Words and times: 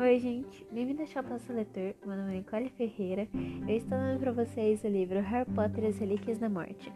Oi, 0.00 0.20
gente, 0.20 0.64
bem-vindo 0.70 1.00
ao 1.00 1.08
Chapaço 1.08 1.52
Leitor. 1.52 1.92
Meu 2.06 2.16
nome 2.16 2.30
é 2.32 2.36
Nicole 2.36 2.70
Ferreira. 2.70 3.26
Eu 3.66 3.76
estou 3.76 3.98
lendo 3.98 4.20
para 4.20 4.30
vocês 4.30 4.84
o 4.84 4.86
livro 4.86 5.20
Harry 5.20 5.50
Potter 5.50 5.82
e 5.82 5.86
as 5.88 5.98
Relíquias 5.98 6.38
da 6.38 6.48
Morte. 6.48 6.92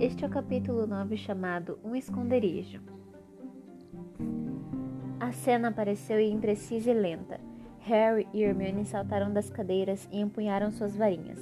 Este 0.00 0.24
é 0.24 0.26
o 0.26 0.30
capítulo 0.30 0.84
9 0.84 1.16
chamado 1.16 1.78
Um 1.84 1.94
Esconderijo. 1.94 2.80
A 5.20 5.30
cena 5.30 5.70
pareceu 5.70 6.20
imprecisa 6.20 6.90
e 6.90 6.94
lenta. 6.94 7.38
Harry 7.82 8.26
e 8.34 8.42
Hermione 8.42 8.84
saltaram 8.84 9.32
das 9.32 9.48
cadeiras 9.48 10.08
e 10.10 10.18
empunharam 10.18 10.72
suas 10.72 10.96
varinhas. 10.96 11.38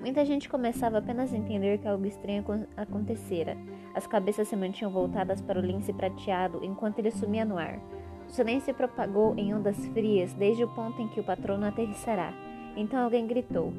Muita 0.00 0.24
gente 0.24 0.48
começava 0.48 0.96
apenas 0.96 1.34
a 1.34 1.36
entender 1.36 1.76
que 1.76 1.86
algo 1.86 2.06
estranho 2.06 2.42
acontecera. 2.78 3.58
As 3.94 4.06
cabeças 4.06 4.48
se 4.48 4.56
mantinham 4.56 4.90
voltadas 4.90 5.42
para 5.42 5.58
o 5.58 5.62
lince 5.62 5.92
prateado 5.92 6.64
enquanto 6.64 6.98
ele 6.98 7.10
sumia 7.10 7.44
no 7.44 7.58
ar. 7.58 7.78
O 8.30 8.32
silêncio 8.32 8.66
se 8.66 8.72
propagou 8.72 9.34
em 9.36 9.52
ondas 9.52 9.76
frias 9.88 10.32
desde 10.34 10.62
o 10.62 10.68
ponto 10.68 11.02
em 11.02 11.08
que 11.08 11.18
o 11.18 11.24
patrono 11.24 11.66
aterrissará. 11.66 12.32
Então 12.76 13.00
alguém 13.00 13.26
gritou. 13.26 13.72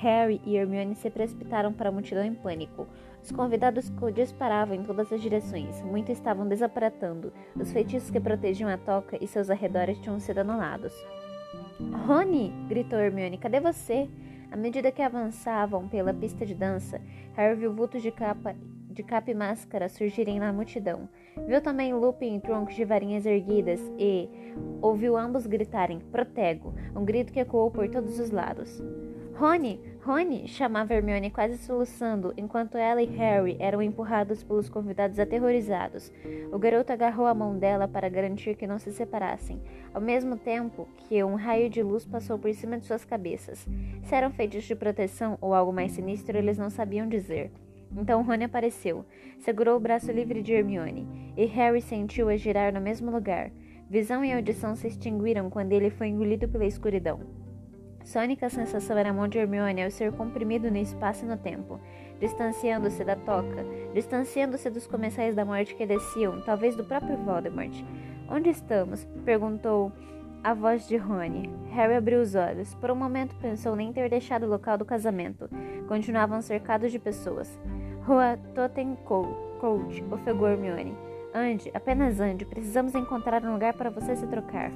Harry 0.00 0.40
e 0.44 0.56
Hermione 0.56 0.96
se 0.96 1.08
precipitaram 1.08 1.72
para 1.72 1.88
a 1.88 1.92
multidão 1.92 2.24
em 2.24 2.34
pânico. 2.34 2.88
Os 3.22 3.30
convidados 3.30 3.88
disparavam 4.12 4.74
em 4.74 4.82
todas 4.82 5.12
as 5.12 5.22
direções. 5.22 5.80
Muitos 5.82 6.16
estavam 6.16 6.48
desaparatando. 6.48 7.32
Os 7.54 7.70
feitiços 7.70 8.10
que 8.10 8.18
protegiam 8.18 8.68
a 8.68 8.76
toca 8.76 9.16
e 9.22 9.28
seus 9.28 9.50
arredores 9.50 10.00
tinham 10.00 10.18
sido 10.18 10.38
anulados. 10.38 10.92
Rony! 12.08 12.52
gritou 12.68 12.98
Hermione. 12.98 13.38
Cadê 13.38 13.60
você? 13.60 14.10
À 14.50 14.56
medida 14.56 14.90
que 14.90 15.00
avançavam 15.00 15.86
pela 15.86 16.12
pista 16.12 16.44
de 16.44 16.56
dança, 16.56 17.00
Harry 17.34 17.54
viu 17.54 17.72
vultos 17.72 18.02
de 18.02 18.10
capa 18.10 18.56
de 18.96 19.02
capa 19.02 19.30
e 19.30 19.34
máscara 19.34 19.90
surgirem 19.90 20.40
na 20.40 20.52
multidão. 20.52 21.06
Viu 21.46 21.60
também 21.60 21.94
Lupin 21.94 22.34
em 22.34 22.40
troncos 22.40 22.74
de 22.74 22.84
varinhas 22.84 23.26
erguidas 23.26 23.80
e 23.98 24.28
ouviu 24.80 25.16
ambos 25.16 25.46
gritarem 25.46 26.00
Protego, 26.00 26.74
um 26.94 27.04
grito 27.04 27.32
que 27.32 27.40
ecoou 27.40 27.70
por 27.70 27.88
todos 27.88 28.18
os 28.18 28.30
lados. 28.30 28.82
Rony! 29.36 29.78
Rony! 30.02 30.48
chamava 30.48 30.94
Hermione 30.94 31.30
quase 31.30 31.58
soluçando, 31.58 32.32
enquanto 32.38 32.78
ela 32.78 33.02
e 33.02 33.06
Harry 33.16 33.54
eram 33.60 33.82
empurrados 33.82 34.42
pelos 34.42 34.70
convidados 34.70 35.18
aterrorizados. 35.18 36.10
O 36.50 36.58
garoto 36.58 36.90
agarrou 36.90 37.26
a 37.26 37.34
mão 37.34 37.58
dela 37.58 37.86
para 37.86 38.08
garantir 38.08 38.56
que 38.56 38.66
não 38.66 38.78
se 38.78 38.90
separassem, 38.92 39.60
ao 39.92 40.00
mesmo 40.00 40.38
tempo 40.38 40.88
que 40.96 41.22
um 41.22 41.34
raio 41.34 41.68
de 41.68 41.82
luz 41.82 42.06
passou 42.06 42.38
por 42.38 42.52
cima 42.54 42.78
de 42.78 42.86
suas 42.86 43.04
cabeças. 43.04 43.68
Se 44.04 44.14
eram 44.14 44.30
feitos 44.30 44.64
de 44.64 44.74
proteção 44.74 45.36
ou 45.40 45.52
algo 45.52 45.72
mais 45.72 45.92
sinistro, 45.92 46.38
eles 46.38 46.56
não 46.56 46.70
sabiam 46.70 47.06
dizer. 47.06 47.52
Então 47.94 48.22
Rony 48.22 48.44
apareceu, 48.44 49.04
segurou 49.38 49.76
o 49.76 49.80
braço 49.80 50.10
livre 50.10 50.42
de 50.42 50.52
Hermione, 50.52 51.06
e 51.36 51.44
Harry 51.46 51.80
sentiu-a 51.80 52.36
girar 52.36 52.72
no 52.72 52.80
mesmo 52.80 53.10
lugar. 53.10 53.50
Visão 53.88 54.24
e 54.24 54.32
audição 54.32 54.74
se 54.74 54.88
extinguiram 54.88 55.48
quando 55.48 55.72
ele 55.72 55.90
foi 55.90 56.08
engolido 56.08 56.48
pela 56.48 56.64
escuridão. 56.64 57.20
Sua 58.04 58.22
única 58.22 58.48
sensação 58.48 58.96
era 58.96 59.10
a 59.10 59.12
mão 59.12 59.26
de 59.26 59.38
Hermione 59.38 59.82
ao 59.82 59.90
ser 59.90 60.12
comprimido 60.12 60.70
no 60.70 60.76
espaço 60.76 61.24
e 61.24 61.28
no 61.28 61.36
tempo, 61.36 61.80
distanciando-se 62.20 63.02
da 63.04 63.16
toca, 63.16 63.64
distanciando-se 63.92 64.70
dos 64.70 64.86
comensais 64.86 65.34
da 65.34 65.44
morte 65.44 65.74
que 65.74 65.84
desciam, 65.84 66.40
talvez 66.42 66.76
do 66.76 66.84
próprio 66.84 67.16
Voldemort. 67.18 67.74
Onde 68.28 68.50
estamos? 68.50 69.04
perguntou 69.24 69.92
a 70.46 70.54
voz 70.54 70.86
de 70.86 70.96
Rony. 70.96 71.50
Harry 71.72 71.96
abriu 71.96 72.20
os 72.20 72.36
olhos. 72.36 72.72
Por 72.76 72.88
um 72.92 72.94
momento 72.94 73.34
pensou 73.40 73.74
nem 73.74 73.92
ter 73.92 74.08
deixado 74.08 74.44
o 74.44 74.48
local 74.48 74.78
do 74.78 74.84
casamento. 74.84 75.50
Continuavam 75.88 76.40
cercados 76.40 76.92
de 76.92 77.00
pessoas. 77.00 77.58
Rua 78.04 78.38
Tottencourt, 78.54 80.04
ofegou 80.08 80.46
Hermione. 80.46 80.96
Ande, 81.34 81.68
apenas 81.74 82.20
ande. 82.20 82.44
Precisamos 82.44 82.94
encontrar 82.94 83.44
um 83.44 83.54
lugar 83.54 83.74
para 83.74 83.90
você 83.90 84.14
se 84.14 84.24
trocar. 84.28 84.70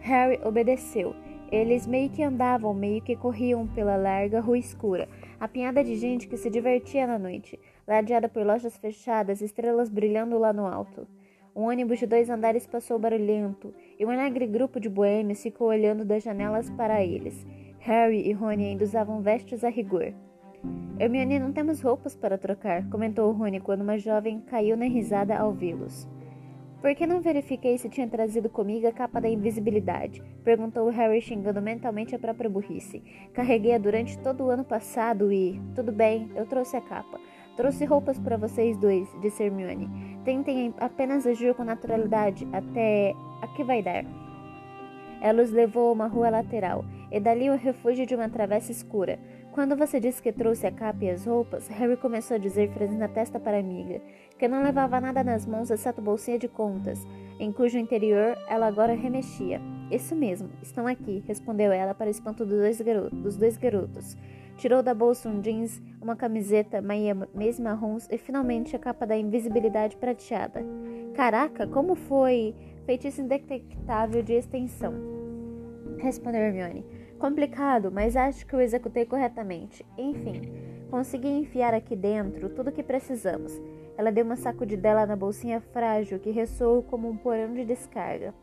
Harry 0.00 0.38
obedeceu. 0.44 1.16
Eles 1.50 1.86
meio 1.86 2.10
que 2.10 2.22
andavam, 2.22 2.74
meio 2.74 3.00
que 3.00 3.16
corriam 3.16 3.66
pela 3.66 3.96
larga 3.96 4.40
rua 4.40 4.58
escura, 4.58 5.08
apinhada 5.40 5.82
de 5.82 5.96
gente 5.96 6.28
que 6.28 6.36
se 6.36 6.50
divertia 6.50 7.06
na 7.06 7.18
noite, 7.18 7.58
ladeada 7.88 8.28
por 8.28 8.44
lojas 8.44 8.76
fechadas, 8.76 9.40
estrelas 9.40 9.88
brilhando 9.88 10.38
lá 10.38 10.52
no 10.52 10.66
alto. 10.66 11.06
Um 11.54 11.64
ônibus 11.64 11.98
de 11.98 12.06
dois 12.06 12.30
andares 12.30 12.66
passou 12.66 12.98
barulhento, 12.98 13.74
e 13.98 14.06
um 14.06 14.10
alegre 14.10 14.46
grupo 14.46 14.80
de 14.80 14.88
boêmios 14.88 15.42
ficou 15.42 15.68
olhando 15.68 16.02
das 16.02 16.22
janelas 16.22 16.70
para 16.70 17.04
eles. 17.04 17.46
Harry 17.80 18.26
e 18.26 18.32
Rony 18.32 18.68
ainda 18.68 18.84
usavam 18.84 19.20
vestes 19.20 19.62
a 19.62 19.68
rigor. 19.68 20.14
Hermione, 20.98 21.38
não 21.38 21.52
temos 21.52 21.82
roupas 21.82 22.16
para 22.16 22.38
trocar, 22.38 22.88
comentou 22.88 23.30
Rony 23.32 23.60
quando 23.60 23.82
uma 23.82 23.98
jovem 23.98 24.40
caiu 24.40 24.78
na 24.78 24.86
risada 24.86 25.36
ao 25.36 25.52
vê-los. 25.52 26.08
Por 26.80 26.94
que 26.94 27.06
não 27.06 27.20
verifiquei 27.20 27.76
se 27.78 27.88
tinha 27.88 28.08
trazido 28.08 28.48
comigo 28.48 28.88
a 28.88 28.92
capa 28.92 29.20
da 29.20 29.28
invisibilidade? 29.28 30.22
Perguntou 30.42 30.88
Harry 30.88 31.20
xingando 31.20 31.60
mentalmente 31.60 32.14
a 32.14 32.18
própria 32.18 32.50
burrice. 32.50 33.02
Carreguei-a 33.34 33.78
durante 33.78 34.18
todo 34.18 34.44
o 34.44 34.50
ano 34.50 34.64
passado 34.64 35.30
e... 35.30 35.60
Tudo 35.76 35.92
bem, 35.92 36.28
eu 36.34 36.44
trouxe 36.44 36.76
a 36.76 36.80
capa. 36.80 37.20
Trouxe 37.56 37.84
roupas 37.84 38.18
para 38.18 38.36
vocês 38.36 38.76
dois, 38.78 39.08
disse 39.20 39.42
Hermione. 39.42 40.18
Tentem 40.24 40.74
apenas 40.78 41.26
agir 41.26 41.54
com 41.54 41.64
naturalidade 41.64 42.48
até 42.52 43.14
a 43.42 43.48
que 43.48 43.62
vai 43.62 43.82
dar. 43.82 44.04
Ela 45.20 45.42
os 45.42 45.50
levou 45.50 45.90
a 45.90 45.92
uma 45.92 46.06
rua 46.06 46.30
lateral, 46.30 46.84
e 47.10 47.20
dali 47.20 47.50
o 47.50 47.56
refúgio 47.56 48.06
de 48.06 48.14
uma 48.14 48.28
travessa 48.28 48.72
escura. 48.72 49.18
Quando 49.52 49.76
você 49.76 50.00
disse 50.00 50.22
que 50.22 50.32
trouxe 50.32 50.66
a 50.66 50.72
capa 50.72 51.04
e 51.04 51.10
as 51.10 51.26
roupas, 51.26 51.68
Harry 51.68 51.96
começou 51.96 52.36
a 52.36 52.38
dizer, 52.38 52.70
franzindo 52.70 53.04
a 53.04 53.08
testa 53.08 53.38
para 53.38 53.58
a 53.58 53.60
amiga, 53.60 54.00
que 54.38 54.48
não 54.48 54.62
levava 54.62 54.98
nada 54.98 55.22
nas 55.22 55.46
mãos 55.46 55.70
exceto 55.70 56.00
bolsinha 56.00 56.38
de 56.38 56.48
contas, 56.48 57.06
em 57.38 57.52
cujo 57.52 57.78
interior 57.78 58.36
ela 58.48 58.66
agora 58.66 58.94
remexia. 58.94 59.60
Isso 59.90 60.16
mesmo, 60.16 60.48
estão 60.62 60.86
aqui, 60.86 61.22
respondeu 61.26 61.70
ela 61.70 61.92
para 61.92 62.06
o 62.06 62.10
espanto 62.10 62.46
dos 62.46 63.36
dois 63.36 63.58
garotos. 63.58 64.16
Tirou 64.56 64.82
da 64.82 64.94
bolsa 64.94 65.28
um 65.28 65.40
jeans, 65.40 65.82
uma 66.00 66.14
camiseta, 66.14 66.80
meias 66.80 67.58
marrons 67.58 68.08
e 68.10 68.18
finalmente 68.18 68.76
a 68.76 68.78
capa 68.78 69.06
da 69.06 69.16
invisibilidade 69.16 69.96
prateada. 69.96 70.62
Caraca, 71.14 71.66
como 71.66 71.94
foi? 71.94 72.54
Feitiço 72.84 73.20
indetectável 73.20 74.22
de 74.22 74.34
extensão. 74.34 74.94
Respondeu 75.98 76.40
Hermione. 76.40 76.84
Complicado, 77.18 77.90
mas 77.92 78.16
acho 78.16 78.46
que 78.46 78.56
o 78.56 78.60
executei 78.60 79.04
corretamente. 79.04 79.84
Enfim, 79.96 80.52
consegui 80.90 81.28
enfiar 81.28 81.74
aqui 81.74 81.94
dentro 81.94 82.50
tudo 82.50 82.68
o 82.68 82.72
que 82.72 82.82
precisamos. 82.82 83.52
Ela 83.96 84.10
deu 84.10 84.24
uma 84.24 84.36
sacudidela 84.36 85.06
na 85.06 85.14
bolsinha 85.14 85.60
frágil 85.60 86.18
que 86.18 86.30
ressoou 86.30 86.82
como 86.82 87.08
um 87.08 87.16
porão 87.16 87.52
de 87.52 87.64
descarga 87.64 88.34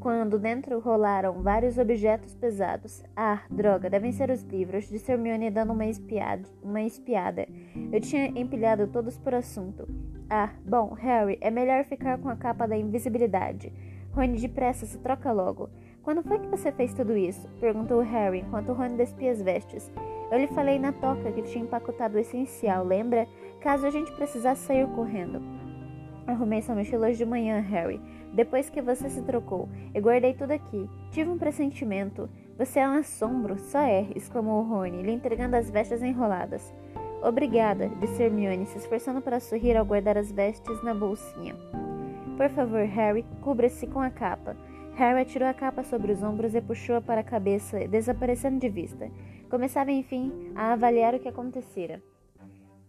quando 0.00 0.38
dentro 0.38 0.78
rolaram 0.78 1.42
vários 1.42 1.78
objetos 1.78 2.34
pesados. 2.34 3.02
Ah, 3.16 3.42
droga, 3.50 3.90
devem 3.90 4.12
ser 4.12 4.30
os 4.30 4.42
livros, 4.42 4.88
disse 4.88 5.10
Hermione 5.10 5.50
dando 5.50 5.72
uma 5.72 5.86
espiada, 5.86 6.48
uma 6.62 6.82
espiada. 6.82 7.46
Eu 7.92 8.00
tinha 8.00 8.26
empilhado 8.26 8.86
todos 8.88 9.18
por 9.18 9.34
assunto. 9.34 9.88
Ah, 10.30 10.50
bom, 10.64 10.92
Harry, 10.94 11.38
é 11.40 11.50
melhor 11.50 11.84
ficar 11.84 12.18
com 12.18 12.28
a 12.28 12.36
capa 12.36 12.66
da 12.66 12.76
invisibilidade. 12.76 13.72
Rony, 14.12 14.38
depressa, 14.38 14.86
se 14.86 14.98
troca 14.98 15.32
logo. 15.32 15.70
Quando 16.02 16.22
foi 16.22 16.38
que 16.38 16.48
você 16.48 16.72
fez 16.72 16.94
tudo 16.94 17.16
isso? 17.16 17.48
perguntou 17.60 18.00
Harry, 18.00 18.40
enquanto 18.40 18.72
Rony 18.72 18.96
despia 18.96 19.30
as 19.30 19.42
vestes. 19.42 19.90
Eu 20.30 20.38
lhe 20.38 20.46
falei 20.48 20.78
na 20.78 20.92
toca 20.92 21.32
que 21.32 21.42
tinha 21.42 21.64
empacotado 21.64 22.16
o 22.16 22.20
essencial, 22.20 22.84
lembra? 22.84 23.26
Caso 23.60 23.86
a 23.86 23.90
gente 23.90 24.12
precisasse 24.12 24.66
sair 24.66 24.86
correndo. 24.88 25.40
Arrumei 26.26 26.60
sua 26.60 26.74
mochila 26.74 27.06
hoje 27.08 27.16
de 27.16 27.24
manhã, 27.24 27.58
Harry. 27.60 28.00
Depois 28.32 28.68
que 28.70 28.82
você 28.82 29.08
se 29.08 29.22
trocou, 29.22 29.68
eu 29.94 30.02
guardei 30.02 30.34
tudo 30.34 30.52
aqui. 30.52 30.88
Tive 31.10 31.30
um 31.30 31.38
pressentimento. 31.38 32.28
Você 32.56 32.80
é 32.80 32.88
um 32.88 32.92
assombro, 32.92 33.58
só 33.58 33.80
é, 33.80 34.06
exclamou 34.14 34.62
Rony, 34.62 35.02
lhe 35.02 35.12
entregando 35.12 35.56
as 35.56 35.70
vestes 35.70 36.02
enroladas. 36.02 36.72
Obrigada, 37.22 37.88
disse 38.00 38.22
Hermione, 38.22 38.66
se 38.66 38.78
esforçando 38.78 39.20
para 39.20 39.40
sorrir 39.40 39.76
ao 39.76 39.84
guardar 39.84 40.16
as 40.16 40.30
vestes 40.30 40.82
na 40.82 40.94
bolsinha. 40.94 41.56
Por 42.36 42.48
favor, 42.50 42.84
Harry, 42.84 43.24
cubra-se 43.40 43.86
com 43.86 44.00
a 44.00 44.10
capa. 44.10 44.56
Harry 44.94 45.22
atirou 45.22 45.48
a 45.48 45.54
capa 45.54 45.82
sobre 45.82 46.12
os 46.12 46.22
ombros 46.22 46.54
e 46.54 46.60
puxou-a 46.60 47.00
para 47.00 47.20
a 47.20 47.24
cabeça, 47.24 47.86
desaparecendo 47.88 48.58
de 48.58 48.68
vista. 48.68 49.10
Começava, 49.50 49.90
enfim, 49.90 50.32
a 50.54 50.72
avaliar 50.72 51.14
o 51.14 51.18
que 51.18 51.28
acontecera 51.28 52.00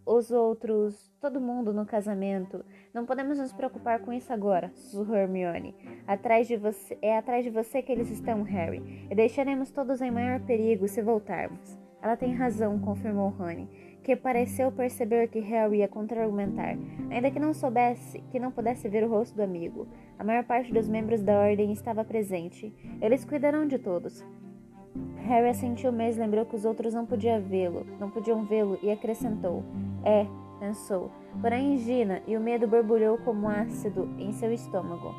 os 0.10 0.32
outros, 0.32 1.12
todo 1.22 1.40
mundo 1.40 1.72
no 1.72 1.86
casamento. 1.86 2.66
Não 2.92 3.06
podemos 3.06 3.38
nos 3.38 3.54
preocupar 3.54 4.00
com 4.00 4.12
isso 4.12 4.34
agora, 4.34 4.72
sussurrou 4.74 5.16
Hermione. 5.16 5.76
Atrás 6.08 6.48
de 6.48 6.58
você, 6.58 6.98
é 7.00 7.16
atrás 7.16 7.44
de 7.44 7.52
você 7.52 7.84
que 7.84 7.92
eles 7.92 8.10
estão, 8.10 8.42
Harry, 8.42 9.06
e 9.08 9.14
deixaremos 9.14 9.70
todos 9.70 10.02
em 10.02 10.10
maior 10.10 10.40
perigo 10.40 10.88
se 10.88 11.00
voltarmos. 11.04 11.78
Ela 12.02 12.18
tem 12.18 12.34
razão, 12.34 12.80
confirmou 12.80 13.30
Rony, 13.30 13.70
que 14.02 14.16
pareceu 14.16 14.72
perceber 14.72 15.28
que 15.28 15.42
Harry 15.42 15.78
ia 15.78 15.88
contra-argumentar, 15.88 16.76
ainda 17.12 17.30
que 17.30 17.40
não 17.40 17.54
soubesse, 17.54 18.20
que 18.32 18.40
não 18.40 18.52
pudesse 18.52 18.90
ver 18.90 19.04
o 19.04 19.10
rosto 19.10 19.36
do 19.36 19.44
amigo. 19.44 19.88
A 20.18 20.24
maior 20.24 20.44
parte 20.44 20.74
dos 20.74 20.90
membros 20.90 21.22
da 21.22 21.38
ordem 21.38 21.72
estava 21.72 22.04
presente. 22.04 22.74
Eles 23.00 23.24
cuidarão 23.26 23.68
de 23.68 23.78
todos. 23.78 24.26
Harry 25.18 25.50
assentiu, 25.50 25.92
mas 25.92 26.18
lembrou 26.18 26.46
que 26.46 26.56
os 26.56 26.66
outros 26.66 26.94
não 26.94 27.06
podiam 27.06 27.40
vê-lo, 27.42 27.86
não 28.00 28.10
podiam 28.10 28.44
vê-lo 28.46 28.80
e 28.82 28.90
acrescentou: 28.90 29.64
"É", 30.04 30.26
pensou. 30.60 31.12
Porém, 31.42 31.78
Gina 31.78 32.22
e 32.28 32.36
o 32.36 32.42
medo 32.42 32.68
borbulhou 32.68 33.18
como 33.20 33.48
ácido 33.48 34.10
em 34.18 34.32
seu 34.34 34.52
estômago. 34.52 35.14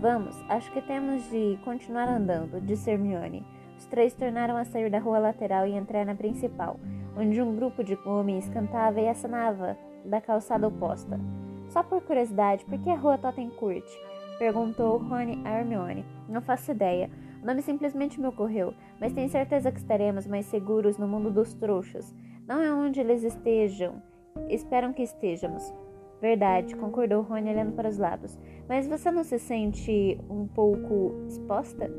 Vamos, 0.00 0.36
acho 0.48 0.72
que 0.72 0.82
temos 0.82 1.28
de 1.30 1.58
continuar 1.64 2.08
andando, 2.08 2.60
disse 2.60 2.90
Hermione. 2.90 3.44
Os 3.78 3.86
três 3.86 4.14
tornaram 4.14 4.56
a 4.56 4.64
sair 4.64 4.90
da 4.90 4.98
rua 4.98 5.18
lateral 5.18 5.66
e 5.66 5.72
entrar 5.72 6.04
na 6.04 6.14
principal, 6.14 6.78
onde 7.16 7.40
um 7.40 7.54
grupo 7.54 7.82
de 7.82 7.98
homens 8.06 8.48
cantava 8.48 9.00
e 9.00 9.08
acenava 9.08 9.76
da 10.04 10.20
calçada 10.20 10.68
oposta. 10.68 11.18
Só 11.68 11.82
por 11.82 12.02
curiosidade, 12.02 12.64
por 12.64 12.78
que 12.78 12.90
a 12.90 12.96
rua 12.96 13.18
Tottencourt? 13.18 13.84
Perguntou 14.38 14.98
Rony 14.98 15.40
a 15.44 15.58
Hermione. 15.58 16.04
Não 16.28 16.40
faço 16.42 16.72
ideia. 16.72 17.10
O 17.42 17.46
nome 17.46 17.62
simplesmente 17.62 18.20
me 18.20 18.26
ocorreu, 18.26 18.74
mas 19.00 19.12
tenho 19.12 19.28
certeza 19.28 19.70
que 19.70 19.78
estaremos 19.78 20.26
mais 20.26 20.46
seguros 20.46 20.98
no 20.98 21.06
mundo 21.06 21.30
dos 21.30 21.54
trouxas. 21.54 22.14
Não 22.46 22.60
é 22.60 22.72
onde 22.72 23.00
eles 23.00 23.22
estejam. 23.22 24.02
Esperam 24.48 24.92
que 24.92 25.02
estejamos. 25.02 25.72
Verdade, 26.20 26.74
concordou 26.76 27.22
Rony 27.22 27.50
olhando 27.50 27.72
para 27.72 27.88
os 27.88 27.98
lados. 27.98 28.38
Mas 28.68 28.86
você 28.86 29.10
não 29.10 29.24
se 29.24 29.38
sente 29.38 30.18
um 30.30 30.46
pouco 30.46 31.14
exposta? 31.28 31.90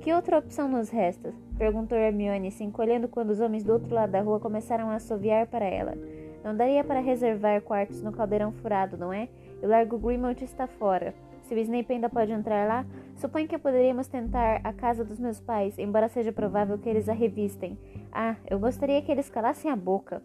Que 0.00 0.12
outra 0.12 0.38
opção 0.38 0.68
nos 0.68 0.90
resta? 0.90 1.34
Perguntou 1.56 1.96
Hermione, 1.96 2.50
se 2.50 2.64
encolhendo 2.64 3.08
quando 3.08 3.30
os 3.30 3.40
homens 3.40 3.64
do 3.64 3.72
outro 3.72 3.94
lado 3.94 4.10
da 4.10 4.20
rua 4.20 4.40
começaram 4.40 4.90
a 4.90 4.96
assoviar 4.96 5.46
para 5.46 5.64
ela. 5.64 5.94
Não 6.42 6.54
daria 6.54 6.84
para 6.84 7.00
reservar 7.00 7.62
quartos 7.62 8.02
no 8.02 8.12
caldeirão 8.12 8.52
furado, 8.52 8.98
não 8.98 9.12
é? 9.12 9.28
E 9.62 9.66
o 9.66 9.68
Largo 9.68 9.98
Grimald 9.98 10.42
está 10.42 10.66
fora. 10.66 11.14
Se 11.42 11.54
o 11.54 11.58
Snape 11.58 11.92
ainda 11.92 12.08
pode 12.08 12.32
entrar 12.32 12.66
lá, 12.66 12.86
suponho 13.16 13.48
que 13.48 13.58
poderíamos 13.58 14.06
tentar 14.06 14.60
a 14.64 14.72
casa 14.72 15.04
dos 15.04 15.18
meus 15.18 15.40
pais, 15.40 15.78
embora 15.78 16.08
seja 16.08 16.32
provável 16.32 16.78
que 16.78 16.88
eles 16.88 17.08
a 17.08 17.12
revistem. 17.12 17.78
Ah, 18.12 18.36
eu 18.48 18.58
gostaria 18.58 19.00
que 19.02 19.12
eles 19.12 19.28
calassem 19.28 19.70
a 19.70 19.76
boca. 19.76 20.22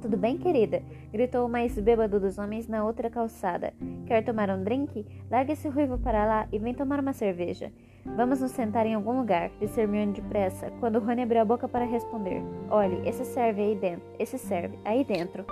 Tudo 0.00 0.16
bem, 0.16 0.38
querida? 0.38 0.80
gritou 1.12 1.44
o 1.44 1.48
mais 1.48 1.76
bêbado 1.76 2.20
dos 2.20 2.38
homens 2.38 2.68
na 2.68 2.84
outra 2.84 3.10
calçada. 3.10 3.72
Quer 4.06 4.24
tomar 4.24 4.48
um 4.48 4.62
drink? 4.62 5.04
Largue 5.28 5.52
esse 5.52 5.68
ruivo 5.68 5.98
para 5.98 6.24
lá 6.24 6.48
e 6.52 6.58
vem 6.58 6.72
tomar 6.72 7.00
uma 7.00 7.12
cerveja. 7.12 7.72
Vamos 8.04 8.40
nos 8.40 8.52
sentar 8.52 8.86
em 8.86 8.94
algum 8.94 9.18
lugar, 9.18 9.50
disse 9.60 9.80
Hermione 9.80 10.12
depressa, 10.12 10.70
quando 10.78 11.00
Rony 11.00 11.22
abriu 11.22 11.42
a 11.42 11.44
boca 11.44 11.66
para 11.68 11.84
responder. 11.84 12.40
Olhe, 12.70 13.08
esse 13.08 13.24
serve 13.24 13.60
aí 13.60 13.74
dentro. 13.74 14.06
Esse 14.20 14.38
serve 14.38 14.78
aí 14.84 15.02
dentro. 15.02 15.44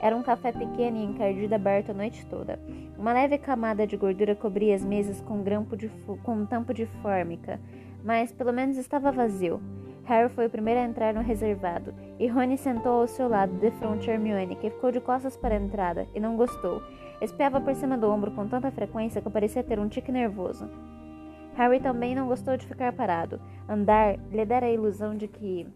Era 0.00 0.16
um 0.16 0.22
café 0.22 0.52
pequeno 0.52 0.96
e 0.96 1.04
encardido 1.04 1.56
aberto 1.56 1.90
a 1.90 1.94
noite 1.94 2.24
toda. 2.26 2.60
Uma 2.96 3.12
leve 3.12 3.36
camada 3.36 3.84
de 3.84 3.96
gordura 3.96 4.36
cobria 4.36 4.76
as 4.76 4.84
mesas 4.84 5.20
com, 5.22 5.42
grampo 5.42 5.76
de 5.76 5.90
com 6.22 6.34
um 6.34 6.46
tampo 6.46 6.72
de 6.72 6.86
fórmica, 7.02 7.58
mas 8.04 8.30
pelo 8.30 8.52
menos 8.52 8.76
estava 8.76 9.10
vazio. 9.10 9.60
Harry 10.08 10.30
foi 10.30 10.46
o 10.46 10.50
primeiro 10.50 10.80
a 10.80 10.84
entrar 10.84 11.12
no 11.12 11.20
reservado, 11.20 11.94
e 12.18 12.26
Rony 12.26 12.56
sentou 12.56 13.02
ao 13.02 13.06
seu 13.06 13.28
lado, 13.28 13.52
de 13.58 13.70
frente 13.72 14.10
a 14.10 14.14
Hermione, 14.14 14.56
que 14.56 14.70
ficou 14.70 14.90
de 14.90 15.02
costas 15.02 15.36
para 15.36 15.54
a 15.54 15.60
entrada, 15.60 16.08
e 16.14 16.18
não 16.18 16.34
gostou. 16.34 16.82
Espiava 17.20 17.60
por 17.60 17.74
cima 17.74 17.98
do 17.98 18.08
ombro 18.08 18.30
com 18.30 18.48
tanta 18.48 18.70
frequência 18.70 19.20
que 19.20 19.28
parecia 19.28 19.62
ter 19.62 19.78
um 19.78 19.86
tique 19.86 20.10
nervoso. 20.10 20.66
Harry 21.56 21.78
também 21.78 22.14
não 22.14 22.26
gostou 22.26 22.56
de 22.56 22.66
ficar 22.66 22.90
parado. 22.94 23.38
Andar 23.68 24.16
lhe 24.32 24.46
dera 24.46 24.64
a 24.64 24.72
ilusão 24.72 25.14
de 25.14 25.28
que 25.28 25.66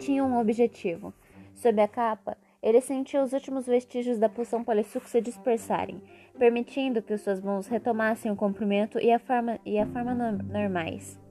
tinha 0.00 0.24
um 0.24 0.40
objetivo. 0.40 1.14
Sob 1.54 1.80
a 1.80 1.86
capa, 1.86 2.36
ele 2.60 2.80
sentia 2.80 3.22
os 3.22 3.32
últimos 3.32 3.66
vestígios 3.66 4.18
da 4.18 4.28
poção 4.28 4.64
polissuco 4.64 5.08
se 5.08 5.20
dispersarem, 5.20 6.02
permitindo 6.36 7.00
que 7.00 7.16
suas 7.16 7.40
mãos 7.40 7.68
retomassem 7.68 8.32
o 8.32 8.36
comprimento 8.36 8.98
e 8.98 9.12
a 9.12 9.20
forma, 9.20 9.60
e 9.64 9.78
a 9.78 9.86
forma 9.86 10.12
normais. 10.12 11.21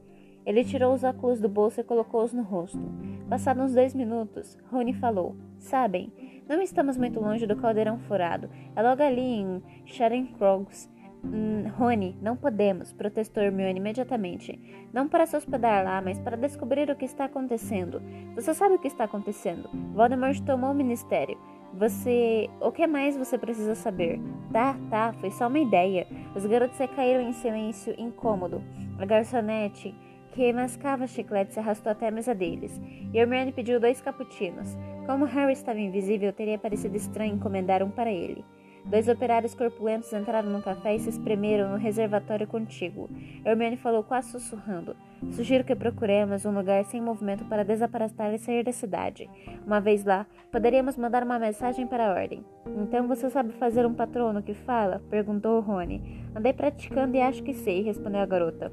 Ele 0.45 0.63
tirou 0.63 0.93
os 0.93 1.03
óculos 1.03 1.39
do 1.39 1.47
bolso 1.47 1.79
e 1.79 1.83
colocou-os 1.83 2.33
no 2.33 2.41
rosto. 2.41 2.81
Passados 3.29 3.63
uns 3.63 3.73
dois 3.73 3.93
minutos, 3.93 4.57
Rony 4.71 4.93
falou: 4.93 5.35
Sabem, 5.59 6.11
não 6.49 6.61
estamos 6.61 6.97
muito 6.97 7.19
longe 7.19 7.45
do 7.45 7.55
caldeirão 7.55 7.99
furado. 7.99 8.49
É 8.75 8.81
logo 8.81 9.01
ali 9.01 9.21
em 9.21 9.63
Charing 9.85 10.27
Cross. 10.33 10.89
Hum, 11.23 11.65
Rony, 11.77 12.17
não 12.19 12.35
podemos, 12.35 12.91
protestou 12.91 13.43
Hermione 13.43 13.79
imediatamente. 13.79 14.59
Não 14.91 15.07
para 15.07 15.27
se 15.27 15.37
hospedar 15.37 15.83
lá, 15.83 16.01
mas 16.01 16.19
para 16.19 16.35
descobrir 16.35 16.89
o 16.89 16.95
que 16.95 17.05
está 17.05 17.25
acontecendo. 17.25 18.01
Você 18.35 18.53
sabe 18.53 18.75
o 18.75 18.79
que 18.79 18.87
está 18.87 19.03
acontecendo. 19.03 19.69
Voldemort 19.93 20.39
tomou 20.41 20.71
o 20.71 20.75
ministério. 20.75 21.37
Você. 21.73 22.49
O 22.59 22.71
que 22.71 22.85
mais 22.87 23.15
você 23.15 23.37
precisa 23.37 23.75
saber? 23.75 24.19
Tá, 24.51 24.75
tá, 24.89 25.13
foi 25.13 25.31
só 25.31 25.47
uma 25.47 25.59
ideia. 25.59 26.07
Os 26.35 26.45
garotos 26.45 26.77
caíram 26.95 27.21
em 27.21 27.33
silêncio 27.33 27.95
incômodo. 27.97 28.61
A 28.99 29.05
garçonete, 29.05 29.95
que 30.31 30.51
mascava 30.53 31.07
se 31.07 31.25
arrastou 31.57 31.91
até 31.91 32.07
a 32.07 32.11
mesa 32.11 32.33
deles. 32.33 32.79
E 33.13 33.17
Hermione 33.17 33.51
pediu 33.51 33.79
dois 33.79 34.01
cappuccinos. 34.01 34.77
Como 35.05 35.25
Harry 35.25 35.53
estava 35.53 35.79
invisível, 35.79 36.31
teria 36.31 36.57
parecido 36.57 36.95
estranho 36.95 37.35
encomendar 37.35 37.83
um 37.83 37.89
para 37.89 38.11
ele. 38.11 38.45
Dois 38.83 39.07
operários 39.07 39.53
corpulentos 39.53 40.11
entraram 40.11 40.49
no 40.49 40.61
café 40.61 40.95
e 40.95 40.99
se 40.99 41.09
espremeram 41.09 41.69
no 41.69 41.77
reservatório 41.77 42.47
contíguo. 42.47 43.09
Hermione 43.45 43.77
falou 43.77 44.03
quase 44.03 44.31
sussurrando. 44.31 44.95
Sugiro 45.31 45.63
que 45.63 45.75
procuremos 45.75 46.45
um 46.45 46.51
lugar 46.51 46.83
sem 46.85 46.99
movimento 46.99 47.45
para 47.45 47.63
desaparastar 47.63 48.33
e 48.33 48.39
sair 48.39 48.63
da 48.63 48.71
cidade. 48.71 49.29
Uma 49.65 49.79
vez 49.79 50.03
lá, 50.03 50.25
poderíamos 50.51 50.97
mandar 50.97 51.23
uma 51.23 51.37
mensagem 51.37 51.85
para 51.85 52.07
a 52.07 52.13
ordem. 52.13 52.43
Então 52.75 53.07
você 53.07 53.29
sabe 53.29 53.51
fazer 53.53 53.85
um 53.85 53.93
patrono 53.93 54.41
que 54.41 54.55
fala? 54.55 55.01
perguntou 55.11 55.59
Rony. 55.59 56.25
Andei 56.35 56.53
praticando 56.53 57.15
e 57.15 57.21
acho 57.21 57.43
que 57.43 57.53
sei, 57.53 57.83
respondeu 57.83 58.21
a 58.21 58.25
garota. 58.25 58.71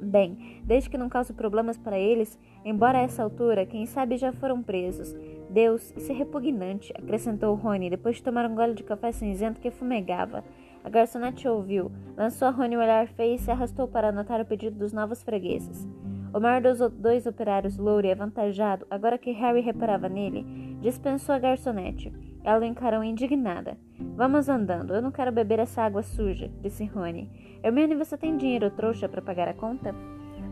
Bem, 0.00 0.60
desde 0.64 0.90
que 0.90 0.98
não 0.98 1.08
cause 1.08 1.32
problemas 1.32 1.78
para 1.78 1.98
eles, 1.98 2.38
embora 2.64 2.98
a 2.98 3.02
essa 3.02 3.22
altura, 3.22 3.66
quem 3.66 3.86
sabe 3.86 4.16
já 4.16 4.32
foram 4.32 4.62
presos. 4.62 5.14
Deus, 5.48 5.92
isso 5.96 6.12
é 6.12 6.14
repugnante, 6.14 6.92
acrescentou 6.96 7.54
Rony, 7.54 7.90
depois 7.90 8.16
de 8.16 8.22
tomar 8.22 8.48
um 8.48 8.54
gole 8.54 8.74
de 8.74 8.82
café 8.82 9.12
cinzento 9.12 9.60
que 9.60 9.70
fumegava. 9.70 10.44
A 10.84 10.88
garçonete 10.88 11.48
ouviu, 11.48 11.90
lançou 12.16 12.46
a 12.46 12.50
Rony 12.50 12.76
um 12.76 12.80
olhar 12.80 13.08
feio 13.08 13.34
e 13.34 13.38
se 13.38 13.50
arrastou 13.50 13.88
para 13.88 14.08
anotar 14.08 14.40
o 14.40 14.44
pedido 14.44 14.78
dos 14.78 14.92
novos 14.92 15.22
fregueses. 15.22 15.86
O 16.32 16.38
maior 16.38 16.60
dos 16.60 16.78
dois 16.90 17.26
operários, 17.26 17.78
louro 17.78 18.06
e 18.06 18.12
avantajado, 18.12 18.86
agora 18.90 19.16
que 19.16 19.32
Harry 19.32 19.60
reparava 19.60 20.08
nele, 20.08 20.44
dispensou 20.82 21.34
a 21.34 21.38
garçonete. 21.38 22.12
Ela 22.46 22.60
o 22.60 22.64
encarou 22.64 23.02
indignada. 23.02 23.76
Vamos 24.14 24.48
andando, 24.48 24.94
eu 24.94 25.02
não 25.02 25.10
quero 25.10 25.32
beber 25.32 25.58
essa 25.58 25.82
água 25.82 26.04
suja, 26.04 26.48
disse 26.62 26.84
Rony. 26.84 27.28
Hermione, 27.60 27.96
você 27.96 28.16
tem 28.16 28.36
dinheiro 28.36 28.70
trouxa 28.70 29.08
para 29.08 29.20
pagar 29.20 29.48
a 29.48 29.52
conta? 29.52 29.92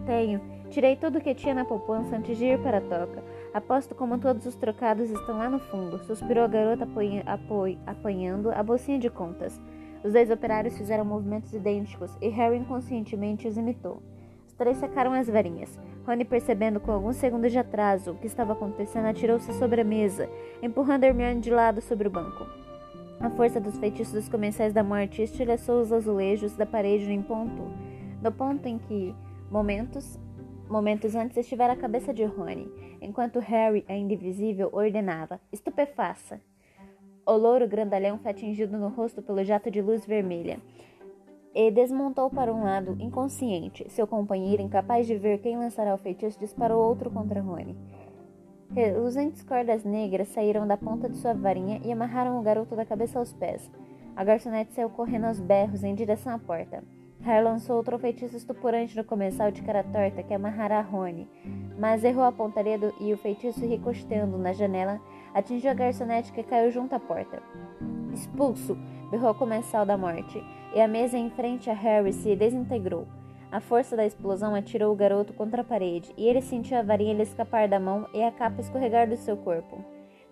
Tenho. 0.05 0.41
Tirei 0.71 0.97
tudo 0.97 1.19
o 1.19 1.21
que 1.21 1.33
tinha 1.37 1.55
na 1.55 1.65
poupança 1.65 2.17
antes 2.17 2.37
de 2.37 2.47
ir 2.47 2.61
para 2.61 2.79
a 2.79 2.81
toca. 2.81 3.23
Aposto 3.55 3.95
como 3.95 4.19
todos 4.19 4.45
os 4.45 4.57
trocados 4.57 5.09
estão 5.09 5.39
lá 5.39 5.49
no 5.49 5.61
fundo, 5.61 6.01
suspirou 6.01 6.43
a 6.43 6.49
garota 6.49 6.85
apanhando 7.87 8.51
a 8.51 8.61
bolsinha 8.61 8.99
de 8.99 9.09
contas. 9.09 9.63
Os 10.03 10.13
dois 10.13 10.33
operários 10.33 10.77
fizeram 10.77 11.05
movimentos 11.05 11.55
idênticos 11.55 12.11
e 12.21 12.29
Harry 12.29 12.57
inconscientemente 12.57 13.47
os 13.47 13.57
imitou. 13.57 14.03
Os 14.49 14.53
três 14.55 14.79
sacaram 14.79 15.13
as 15.13 15.29
varinhas. 15.31 15.79
Rony, 16.07 16.25
percebendo 16.25 16.79
com 16.79 16.93
alguns 16.93 17.17
segundos 17.17 17.51
de 17.51 17.59
atraso 17.59 18.13
o 18.13 18.15
que 18.15 18.27
estava 18.27 18.53
acontecendo, 18.53 19.07
atirou-se 19.07 19.53
sobre 19.55 19.81
a 19.81 19.85
mesa, 19.85 20.29
empurrando 20.63 21.05
Hermione 21.05 21.41
de 21.41 21.51
lado 21.51 21.81
sobre 21.81 22.07
o 22.07 22.11
banco. 22.11 22.47
A 23.19 23.31
força 23.31 23.59
dos 23.59 23.79
feitiços 23.79 24.13
dos 24.13 24.29
comensais 24.29 24.75
da 24.75 24.85
morte 24.85 25.23
estilhaçou 25.23 25.81
os 25.81 25.93
azulejos 25.93 26.55
da 26.57 26.67
parede 26.67 27.07
no 27.07 27.23
ponto, 27.23 27.63
no 28.23 28.31
ponto 28.31 28.67
em 28.67 28.77
que, 28.77 29.15
momentos, 29.51 30.19
momentos 30.69 31.15
antes, 31.15 31.39
estivera 31.39 31.73
a 31.73 31.77
cabeça 31.77 32.13
de 32.13 32.25
Rony 32.25 32.71
enquanto 33.01 33.39
Harry, 33.39 33.85
ainda 33.89 34.13
invisível, 34.13 34.69
ordenava: 34.73 35.41
Estupefaça! 35.51 36.41
O 37.27 37.33
louro 37.33 37.67
grandalhão 37.67 38.19
foi 38.19 38.31
atingido 38.31 38.77
no 38.77 38.89
rosto 38.89 39.23
pelo 39.23 39.43
jato 39.43 39.71
de 39.71 39.81
luz 39.81 40.05
vermelha 40.05 40.61
e 41.55 41.71
desmontou 41.71 42.29
para 42.29 42.53
um 42.53 42.65
lado, 42.65 42.97
inconsciente. 43.01 43.89
Seu 43.91 44.07
companheiro, 44.07 44.63
incapaz 44.63 45.07
de 45.07 45.17
ver 45.17 45.39
quem 45.39 45.57
lançará 45.57 45.95
o 45.95 45.99
feitiço, 45.99 46.39
disparou 46.39 46.83
outro 46.83 47.11
contra 47.11 47.41
Rony. 47.41 47.77
Reluzentes 48.73 49.43
cordas 49.45 49.85
negras 49.85 50.29
saíram 50.29 50.67
da 50.67 50.77
ponta 50.77 51.09
de 51.09 51.17
sua 51.17 51.33
varinha 51.33 51.81
e 51.85 51.93
amarraram 51.93 52.41
o 52.41 52.43
garoto 52.43 52.75
da 52.75 52.85
cabeça 52.85 53.19
aos 53.21 53.33
pés. 53.33 53.71
A 54.17 54.25
garçonete 54.25 54.73
saiu 54.73 54.91
correndo 54.91 55.27
aos 55.27 55.39
berros 55.39 55.85
em 55.85 55.95
direção 55.95 56.35
à 56.35 56.39
porta. 56.39 56.83
Harry 57.21 57.43
lançou 57.43 57.77
outro 57.77 57.99
feitiço 57.99 58.37
estupurante 58.37 58.97
no 58.97 59.05
comensal 59.05 59.51
de 59.51 59.63
cara 59.63 59.83
torta 59.83 60.23
que 60.23 60.35
amarrara 60.35 60.81
Rony, 60.81 61.29
mas 61.79 62.05
errou 62.05 62.25
a 62.25 62.33
pontaria 62.33 62.79
do, 62.79 62.93
e 63.01 63.15
o 63.15 63.17
feitiço, 63.17 63.65
ricocheteando 63.65 64.37
na 64.37 64.53
janela, 64.53 65.01
atingiu 65.33 65.71
a 65.71 65.75
garçonete 65.75 66.33
que 66.33 66.43
caiu 66.43 66.71
junto 66.71 66.95
à 66.95 67.01
porta. 67.01 67.43
Expulso! 68.13 68.77
berrou 69.11 69.31
o 69.31 69.35
comensal 69.35 69.87
da 69.87 69.97
morte, 69.97 70.43
e 70.75 70.81
a 70.81 70.89
mesa 70.89 71.17
em 71.17 71.31
frente 71.31 71.71
a 71.71 71.75
Harry 71.75 72.13
se 72.13 72.35
desintegrou. 72.35 73.07
A 73.51 73.61
força 73.61 73.97
da 73.97 74.05
explosão 74.05 74.55
atirou 74.55 74.93
o 74.93 74.97
garoto 74.97 75.33
contra 75.33 75.63
a 75.63 75.65
parede, 75.65 76.13
e 76.17 76.27
ele 76.27 76.43
sentiu 76.43 76.77
a 76.77 76.83
varinha 76.83 77.15
lhe 77.15 77.23
escapar 77.23 77.69
da 77.69 77.79
mão 77.79 78.09
e 78.13 78.23
a 78.23 78.33
capa 78.33 78.61
escorregar 78.61 79.09
do 79.09 79.17
seu 79.17 79.37
corpo. 79.37 79.85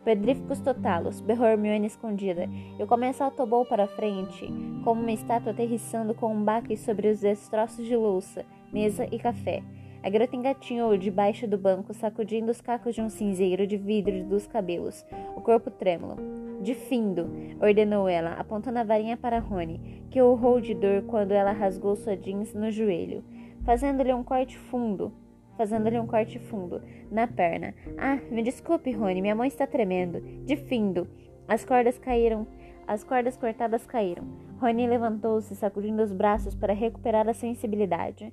Pedríficos 0.05 0.59
totalos, 0.59 1.21
berrou 1.21 1.47
Hermione 1.47 1.87
escondida, 1.87 2.49
e 2.77 2.83
o 2.83 2.87
comensal 2.89 3.31
tobou 3.31 3.65
para 3.65 3.87
frente, 3.87 4.49
como 4.83 5.01
uma 5.01 5.13
estátua 5.13 5.53
aterrissando 5.53 6.13
com 6.13 6.35
um 6.35 6.43
baque 6.43 6.77
sobre 6.77 7.07
os 7.07 7.21
destroços 7.21 7.87
de 7.87 7.95
louça, 7.95 8.45
mesa 8.73 9.07
e 9.13 9.19
café. 9.21 9.63
A 10.03 10.11
garota 10.11 10.35
engatinhou 10.35 10.97
debaixo 10.97 11.47
do 11.47 11.57
banco, 11.57 11.95
sacudindo 11.95 12.51
os 12.51 12.61
cacos 12.61 12.97
de 12.97 13.01
um 13.01 13.09
cinzeiro 13.09 13.65
de 13.69 13.77
vidro 13.77 14.25
dos 14.25 14.49
cabelos, 14.49 15.07
o 15.37 15.41
corpo 15.41 15.71
trêmulo. 15.71 16.42
De 16.63 16.77
findo, 16.77 17.29
ordenou 17.61 18.09
ela, 18.09 18.35
apontando 18.35 18.79
a 18.79 18.85
varinha 18.85 19.17
para 19.17 19.41
Rony, 19.41 20.05
que 20.09 20.23
urrou 20.23 20.61
de 20.61 20.75
dor 20.75 21.03
quando 21.09 21.33
ela 21.33 21.51
rasgou 21.51 21.97
sua 21.97 22.17
jeans 22.17 22.55
no 22.55 22.71
joelho, 22.71 23.25
fazendo-lhe 23.65 24.15
um 24.15 24.23
corte 24.23 24.57
fundo, 24.57 25.13
fazendo-lhe 25.57 25.99
um 25.99 26.07
corte 26.07 26.39
fundo 26.39 26.81
na 27.11 27.27
perna. 27.27 27.75
Ah, 27.99 28.21
me 28.31 28.45
desculpe, 28.45 28.93
Rony, 28.93 29.21
minha 29.21 29.35
mão 29.35 29.45
está 29.45 29.67
tremendo. 29.67 30.21
De 30.45 30.57
findo. 30.57 31.09
As 31.49 31.65
cordas 31.65 31.99
caíram, 31.99 32.47
as 32.87 33.03
cordas 33.03 33.37
cortadas 33.37 33.85
caíram. 33.85 34.23
Rony 34.61 34.87
levantou-se, 34.87 35.57
sacudindo 35.57 36.01
os 36.01 36.13
braços 36.13 36.55
para 36.55 36.73
recuperar 36.73 37.29
a 37.29 37.35
sensibilidade. 37.35 38.33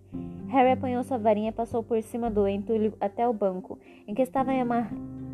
Harry 0.50 0.72
apanhou 0.72 1.04
sua 1.04 1.18
varinha 1.18 1.50
e 1.50 1.52
passou 1.52 1.82
por 1.82 2.00
cima 2.04 2.30
do 2.30 2.48
entulho 2.48 2.94
até 3.02 3.28
o 3.28 3.34
banco, 3.34 3.80
em 4.08 4.14
que 4.14 4.22
estava 4.22 4.52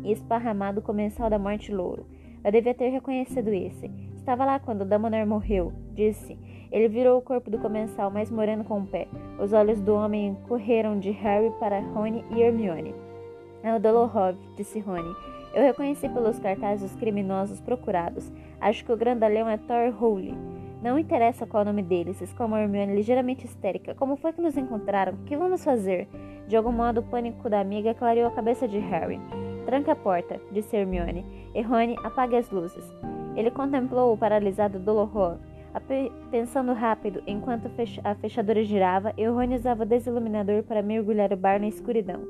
esparramado 0.02 0.80
o 0.80 0.82
comensal 0.82 1.28
da 1.28 1.38
morte 1.38 1.70
louro. 1.70 2.06
Eu 2.46 2.52
devia 2.52 2.72
ter 2.72 2.90
reconhecido 2.90 3.52
esse. 3.52 3.90
Estava 4.14 4.44
lá 4.44 4.60
quando 4.60 4.84
Damonor 4.84 5.26
morreu, 5.26 5.72
disse. 5.92 6.38
Ele 6.70 6.86
virou 6.86 7.18
o 7.18 7.20
corpo 7.20 7.50
do 7.50 7.58
comensal 7.58 8.08
mais 8.08 8.30
moreno 8.30 8.62
com 8.62 8.78
o 8.78 8.86
pé. 8.86 9.08
Os 9.36 9.52
olhos 9.52 9.80
do 9.80 9.92
homem 9.92 10.36
correram 10.46 10.96
de 10.96 11.10
Harry 11.10 11.50
para 11.58 11.80
Rony 11.80 12.24
e 12.30 12.40
Hermione. 12.40 12.94
É 13.64 13.74
o 13.74 13.80
Dolohov, 13.80 14.36
disse 14.56 14.78
Rony. 14.78 15.12
Eu 15.54 15.62
reconheci 15.64 16.08
pelos 16.08 16.38
cartazes 16.38 16.92
os 16.92 16.96
criminosos 16.96 17.60
procurados. 17.60 18.30
Acho 18.60 18.84
que 18.84 18.92
o 18.92 18.96
grandalhão 18.96 19.48
é 19.48 19.56
Thor 19.56 20.00
Holy. 20.00 20.32
Não 20.80 21.00
interessa 21.00 21.48
qual 21.48 21.62
é 21.62 21.64
o 21.64 21.70
nome 21.70 21.82
deles, 21.82 22.22
exclamou 22.22 22.60
Hermione 22.60 22.94
ligeiramente 22.94 23.44
histérica. 23.44 23.92
Como 23.96 24.14
foi 24.14 24.32
que 24.32 24.40
nos 24.40 24.56
encontraram? 24.56 25.14
O 25.14 25.24
que 25.24 25.36
vamos 25.36 25.64
fazer? 25.64 26.06
De 26.46 26.56
algum 26.56 26.70
modo, 26.70 27.00
o 27.00 27.02
pânico 27.02 27.50
da 27.50 27.58
amiga 27.58 27.92
clareou 27.92 28.28
a 28.28 28.32
cabeça 28.32 28.68
de 28.68 28.78
Harry. 28.78 29.20
Tranque 29.66 29.90
a 29.90 29.96
porta, 29.96 30.40
disse 30.52 30.76
Hermione. 30.76 31.26
E 31.52 31.60
Rony, 31.60 31.96
apague 32.04 32.36
as 32.36 32.48
luzes. 32.50 32.84
Ele 33.34 33.50
contemplou 33.50 34.14
o 34.14 34.16
paralisado 34.16 34.78
Dolorro, 34.78 35.38
pensando 36.30 36.72
rápido 36.72 37.22
enquanto 37.26 37.68
a 38.04 38.14
fechadura 38.14 38.62
girava 38.62 39.12
e 39.16 39.26
Rony 39.26 39.56
usava 39.56 39.82
o 39.82 39.86
desiluminador 39.86 40.62
para 40.62 40.82
mergulhar 40.82 41.32
o 41.32 41.36
bar 41.36 41.60
na 41.60 41.66
escuridão. 41.66 42.22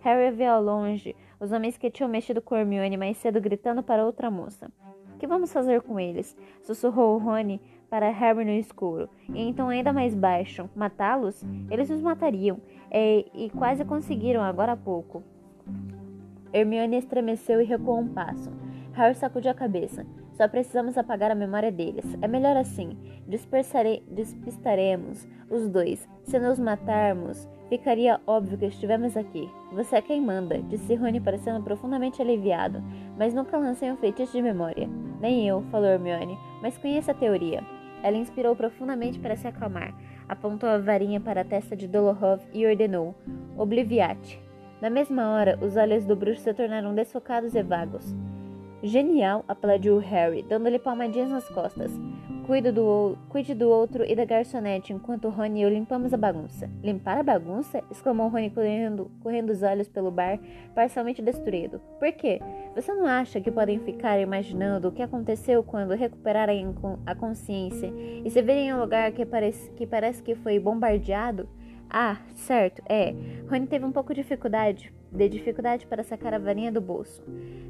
Harry 0.00 0.34
viu 0.34 0.50
ao 0.50 0.62
longe 0.62 1.14
os 1.38 1.52
homens 1.52 1.76
que 1.76 1.90
tinham 1.90 2.08
mexido 2.08 2.40
com 2.40 2.56
Hermione 2.56 2.96
mais 2.96 3.18
cedo 3.18 3.40
gritando 3.40 3.82
para 3.82 4.04
outra 4.04 4.30
moça. 4.30 4.70
Que 5.18 5.26
vamos 5.26 5.52
fazer 5.52 5.82
com 5.82 6.00
eles? 6.00 6.34
Sussurrou 6.62 7.18
Rony 7.18 7.60
para 7.90 8.08
Harry 8.08 8.44
no 8.44 8.52
escuro. 8.52 9.10
E 9.34 9.42
então, 9.42 9.68
ainda 9.68 9.92
mais 9.92 10.14
baixo, 10.14 10.70
matá-los? 10.74 11.44
Eles 11.70 11.90
nos 11.90 12.00
matariam. 12.00 12.58
E, 12.90 13.26
e 13.34 13.50
quase 13.50 13.84
conseguiram 13.84 14.42
agora 14.42 14.72
há 14.72 14.76
pouco. 14.76 15.22
Hermione 16.52 16.96
estremeceu 16.96 17.60
e 17.60 17.64
recuou 17.64 18.00
um 18.00 18.08
passo. 18.08 18.50
Harry 18.92 19.14
sacudiu 19.14 19.50
a 19.50 19.54
cabeça. 19.54 20.06
Só 20.32 20.48
precisamos 20.48 20.96
apagar 20.96 21.30
a 21.30 21.34
memória 21.34 21.70
deles. 21.70 22.04
É 22.22 22.28
melhor 22.28 22.56
assim. 22.56 22.96
Despistaremos 23.26 25.28
os 25.50 25.68
dois. 25.68 26.08
Se 26.24 26.38
nos 26.38 26.58
matarmos, 26.58 27.48
ficaria 27.68 28.20
óbvio 28.26 28.58
que 28.58 28.66
estivemos 28.66 29.16
aqui. 29.16 29.48
Você 29.72 29.96
é 29.96 30.02
quem 30.02 30.20
manda, 30.20 30.60
disse 30.62 30.94
Rony 30.94 31.20
parecendo 31.20 31.62
profundamente 31.62 32.22
aliviado. 32.22 32.82
Mas 33.18 33.34
nunca 33.34 33.58
lancei 33.58 33.90
um 33.92 33.96
feitiço 33.96 34.32
de 34.32 34.42
memória. 34.42 34.88
Nem 35.20 35.46
eu, 35.46 35.62
falou 35.70 35.88
Hermione, 35.88 36.38
mas 36.62 36.78
conheço 36.78 37.10
a 37.10 37.14
teoria. 37.14 37.62
Ela 38.02 38.16
inspirou 38.16 38.56
profundamente 38.56 39.18
para 39.18 39.36
se 39.36 39.46
acalmar. 39.46 39.94
Apontou 40.26 40.68
a 40.68 40.78
varinha 40.78 41.20
para 41.20 41.42
a 41.42 41.44
testa 41.44 41.76
de 41.76 41.86
Dolohov 41.86 42.40
e 42.52 42.66
ordenou: 42.66 43.14
Obliviate. 43.56 44.49
Na 44.80 44.88
mesma 44.88 45.30
hora, 45.32 45.58
os 45.60 45.76
olhos 45.76 46.06
do 46.06 46.16
bruxo 46.16 46.42
se 46.42 46.54
tornaram 46.54 46.94
desfocados 46.94 47.54
e 47.54 47.62
vagos. 47.62 48.14
Genial, 48.82 49.44
aplaudiu 49.46 49.98
Harry, 49.98 50.42
dando-lhe 50.42 50.78
palmadinhas 50.78 51.28
nas 51.28 51.46
costas. 51.50 51.92
Cuide 52.46 52.72
do, 52.72 53.16
cuide 53.28 53.54
do 53.54 53.68
outro 53.68 54.04
e 54.04 54.16
da 54.16 54.24
garçonete 54.24 54.92
enquanto 54.92 55.28
Rony 55.28 55.60
e 55.60 55.62
eu 55.62 55.68
limpamos 55.68 56.14
a 56.14 56.16
bagunça. 56.16 56.68
Limpar 56.82 57.18
a 57.18 57.22
bagunça? 57.22 57.84
exclamou 57.90 58.28
Rony 58.28 58.48
correndo, 58.48 59.10
correndo 59.22 59.50
os 59.50 59.62
olhos 59.62 59.86
pelo 59.86 60.10
bar, 60.10 60.40
parcialmente 60.74 61.20
destruído. 61.20 61.78
Por 61.98 62.10
quê? 62.12 62.40
Você 62.74 62.92
não 62.94 63.04
acha 63.04 63.38
que 63.38 63.50
podem 63.50 63.78
ficar 63.80 64.18
imaginando 64.18 64.88
o 64.88 64.92
que 64.92 65.02
aconteceu 65.02 65.62
quando 65.62 65.94
recuperarem 65.94 66.74
a 67.04 67.14
consciência 67.14 67.92
e 68.24 68.30
se 68.30 68.40
verem 68.40 68.68
em 68.68 68.74
um 68.74 68.80
lugar 68.80 69.12
que 69.12 69.26
parece, 69.26 69.70
que 69.72 69.86
parece 69.86 70.22
que 70.22 70.34
foi 70.34 70.58
bombardeado? 70.58 71.46
Ah, 71.90 72.18
certo, 72.36 72.80
é. 72.88 73.12
Rony 73.48 73.66
teve 73.66 73.84
um 73.84 73.90
pouco 73.90 74.14
de 74.14 74.22
dificuldade, 74.22 74.92
de 75.10 75.28
dificuldade 75.28 75.86
para 75.88 76.04
sacar 76.04 76.32
a 76.32 76.38
varinha 76.38 76.70
do 76.70 76.80
bolso. 76.80 77.20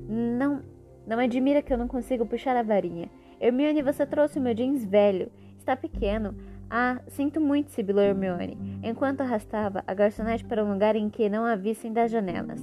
Não, 0.07 0.63
não 1.07 1.19
admira 1.19 1.63
que 1.63 1.73
eu 1.73 1.79
não 1.79 1.89
consiga 1.89 2.27
puxar 2.27 2.55
a 2.55 2.63
varinha. 2.63 3.11
Hermione, 3.41 3.81
você 3.83 4.05
trouxe 4.05 4.39
o 4.39 4.43
meu 4.43 4.53
jeans 4.53 4.85
velho. 4.85 5.33
Está 5.57 5.75
pequeno. 5.75 6.37
Ah, 6.69 7.01
sinto 7.09 7.41
muito, 7.41 7.71
sibilou 7.71 8.05
Hermione, 8.05 8.57
enquanto 8.83 9.23
arrastava 9.23 9.83
a 9.87 9.95
garçonete 9.95 10.45
para 10.45 10.65
um 10.65 10.73
lugar 10.73 10.95
em 10.95 11.09
que 11.09 11.29
não 11.29 11.45
a 11.45 11.57
vissem 11.57 11.93
das 11.93 12.13
janelas. 12.13 12.63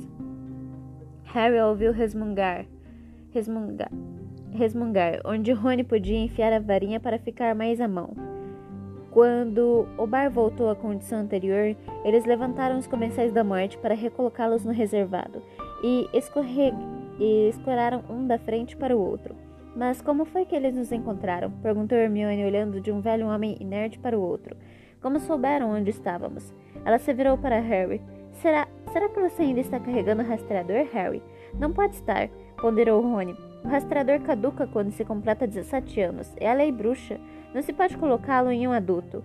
Harry 1.25 1.59
ouviu 1.59 1.91
resmungar, 1.91 2.65
resmungar, 3.31 3.91
resmungar, 4.51 5.19
onde 5.25 5.51
Rony 5.51 5.83
podia 5.83 6.17
enfiar 6.17 6.53
a 6.53 6.59
varinha 6.59 6.99
para 6.99 7.19
ficar 7.19 7.53
mais 7.53 7.81
à 7.81 7.87
mão. 7.87 8.26
Quando 9.11 9.87
o 9.97 10.05
bar 10.05 10.29
voltou 10.29 10.69
à 10.69 10.75
condição 10.75 11.19
anterior, 11.19 11.75
eles 12.03 12.25
levantaram 12.25 12.77
os 12.77 12.87
comensais 12.87 13.31
da 13.31 13.43
morte 13.43 13.77
para 13.77 13.95
recolocá-los 13.95 14.65
no 14.65 14.71
reservado 14.71 15.41
e, 15.83 16.07
escorre... 16.13 16.73
e 17.19 17.49
escoraram 17.49 18.03
um 18.09 18.27
da 18.27 18.37
frente 18.37 18.75
para 18.75 18.95
o 18.95 18.99
outro. 18.99 19.35
Mas 19.75 20.01
como 20.01 20.25
foi 20.25 20.45
que 20.45 20.55
eles 20.55 20.75
nos 20.75 20.91
encontraram? 20.91 21.51
perguntou 21.51 21.97
Hermione, 21.97 22.43
olhando 22.43 22.81
de 22.81 22.91
um 22.91 22.99
velho 22.99 23.27
homem 23.27 23.57
inerte 23.59 23.99
para 23.99 24.17
o 24.17 24.21
outro. 24.21 24.55
Como 25.01 25.19
souberam 25.19 25.71
onde 25.71 25.91
estávamos? 25.91 26.51
Ela 26.83 26.97
se 26.97 27.13
virou 27.13 27.37
para 27.37 27.59
Harry. 27.59 28.01
Será, 28.33 28.67
será 28.91 29.07
que 29.07 29.19
você 29.19 29.43
ainda 29.43 29.59
está 29.59 29.79
carregando 29.79 30.23
o 30.23 30.25
rastreador, 30.25 30.87
Harry? 30.91 31.21
Não 31.53 31.71
pode 31.71 31.95
estar, 31.95 32.27
ponderou 32.59 33.01
Rony. 33.01 33.35
O 33.63 33.67
rastreador 33.67 34.19
caduca 34.21 34.65
quando 34.67 34.91
se 34.91 35.05
completa 35.05 35.47
17 35.47 36.01
anos. 36.01 36.33
É 36.37 36.49
a 36.49 36.53
lei 36.53 36.71
bruxa. 36.71 37.19
Não 37.53 37.61
se 37.61 37.73
pode 37.73 37.97
colocá-lo 37.97 38.51
em 38.51 38.67
um 38.67 38.71
adulto. 38.71 39.23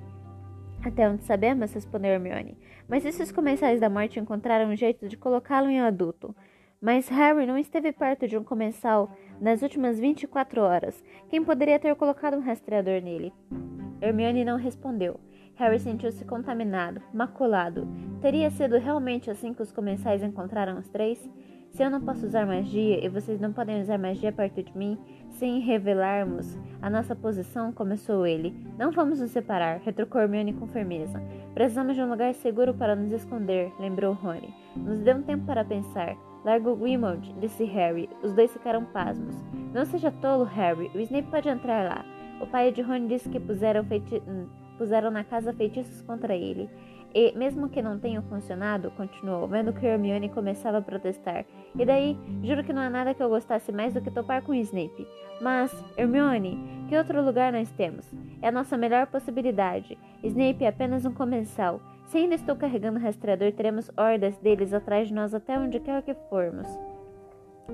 Até 0.85 1.09
onde 1.09 1.23
sabemos, 1.25 1.73
respondeu 1.73 2.13
Hermione. 2.13 2.59
Mas 2.89 3.05
esses 3.05 3.31
comensais 3.31 3.81
da 3.81 3.89
morte 3.89 4.19
encontraram 4.19 4.71
um 4.71 4.77
jeito 4.77 5.09
de 5.09 5.17
colocá-lo 5.17 5.69
em 5.69 5.81
um 5.81 5.85
adulto. 5.85 6.35
Mas 6.81 7.09
Harry 7.09 7.47
não 7.47 7.57
esteve 7.57 7.93
perto 7.93 8.27
de 8.27 8.37
um 8.37 8.43
comensal 8.43 9.11
nas 9.41 9.63
últimas 9.63 10.01
24 10.01 10.61
horas. 10.61 11.03
Quem 11.29 11.45
poderia 11.45 11.79
ter 11.79 11.95
colocado 11.95 12.37
um 12.37 12.41
rastreador 12.41 13.01
nele? 13.01 13.33
Hermione 14.01 14.45
não 14.45 14.57
respondeu. 14.57 15.21
Harry 15.55 15.79
sentiu-se 15.79 16.25
contaminado, 16.25 17.01
maculado. 17.15 17.87
Teria 18.21 18.51
sido 18.51 18.79
realmente 18.79 19.31
assim 19.31 19.55
que 19.55 19.63
os 19.63 19.71
comensais 19.71 20.23
encontraram 20.23 20.79
os 20.79 20.89
três? 20.89 21.31
Se 21.71 21.83
eu 21.83 21.89
não 21.89 22.01
posso 22.01 22.27
usar 22.27 22.45
magia 22.45 23.05
e 23.05 23.09
vocês 23.09 23.41
não 23.41 23.53
podem 23.53 23.81
usar 23.81 23.99
magia 23.99 24.33
perto 24.33 24.63
de 24.63 24.77
mim, 24.77 24.99
sem 25.43 25.59
revelarmos 25.59 26.57
a 26.81 26.89
nossa 26.89 27.17
posição, 27.17 27.73
começou 27.73 28.25
ele. 28.25 28.55
Não 28.79 28.93
vamos 28.93 29.19
nos 29.19 29.33
separar, 29.33 29.81
retrucou 29.85 30.21
Hermione 30.21 30.53
com 30.53 30.69
firmeza. 30.69 31.21
Precisamos 31.53 31.97
de 31.97 32.01
um 32.01 32.09
lugar 32.09 32.33
seguro 32.33 32.73
para 32.73 32.95
nos 32.95 33.11
esconder, 33.11 33.73
lembrou 33.81 34.13
Rony. 34.13 34.55
Nos 34.77 35.01
dê 35.01 35.13
um 35.13 35.21
tempo 35.21 35.45
para 35.45 35.65
pensar. 35.65 36.17
Larga 36.45 36.71
o 36.71 36.77
Grimald, 36.77 37.35
disse 37.41 37.65
Harry. 37.65 38.09
Os 38.23 38.33
dois 38.35 38.53
ficaram 38.53 38.85
pasmos. 38.85 39.35
Não 39.75 39.85
seja 39.85 40.13
tolo, 40.13 40.45
Harry. 40.45 40.93
O 40.95 41.01
Snape 41.01 41.29
pode 41.29 41.49
entrar 41.49 41.89
lá. 41.89 42.05
O 42.41 42.47
pai 42.47 42.71
de 42.71 42.81
Rony 42.81 43.09
disse 43.09 43.29
que 43.29 43.41
puseram, 43.41 43.83
feiti 43.83 44.23
puseram 44.79 45.11
na 45.11 45.25
casa 45.25 45.53
feitiços 45.53 46.03
contra 46.03 46.37
ele. 46.37 46.71
E, 47.15 47.37
mesmo 47.37 47.69
que 47.69 47.83
não 47.83 47.99
tenham 47.99 48.23
funcionado, 48.23 48.91
continuou, 48.93 49.47
vendo 49.47 49.73
que 49.73 49.85
Hermione 49.85 50.31
começava 50.31 50.79
a 50.79 50.83
protestar. 50.83 51.45
E 51.79 51.85
daí, 51.85 52.17
juro 52.43 52.65
que 52.65 52.73
não 52.73 52.81
há 52.81 52.89
nada 52.89 53.13
que 53.13 53.23
eu 53.23 53.29
gostasse 53.29 53.71
mais 53.71 53.93
do 53.93 54.01
que 54.01 54.11
topar 54.11 54.43
com 54.43 54.55
Snape. 54.55 55.07
Mas, 55.41 55.73
Hermione, 55.97 56.59
que 56.89 56.97
outro 56.97 57.23
lugar 57.23 57.53
nós 57.53 57.71
temos? 57.73 58.11
É 58.41 58.49
a 58.49 58.53
nossa 58.53 58.79
melhor 58.79 59.07
possibilidade. 59.09 59.99
Snape 60.23 60.65
é 60.65 60.69
apenas 60.69 61.05
um 61.05 61.13
comensal. 61.13 61.81
Se 62.07 62.19
ainda 62.19 62.35
estou 62.35 62.57
carregando 62.57 62.99
o 62.99 63.03
rastreador, 63.03 63.53
teremos 63.53 63.91
hordas 63.97 64.37
deles 64.39 64.73
atrás 64.73 65.09
de 65.09 65.15
nós 65.15 65.35
até 65.35 65.59
onde 65.59 65.81
quer 65.81 66.03
que 66.03 66.15
formos. 66.29 66.67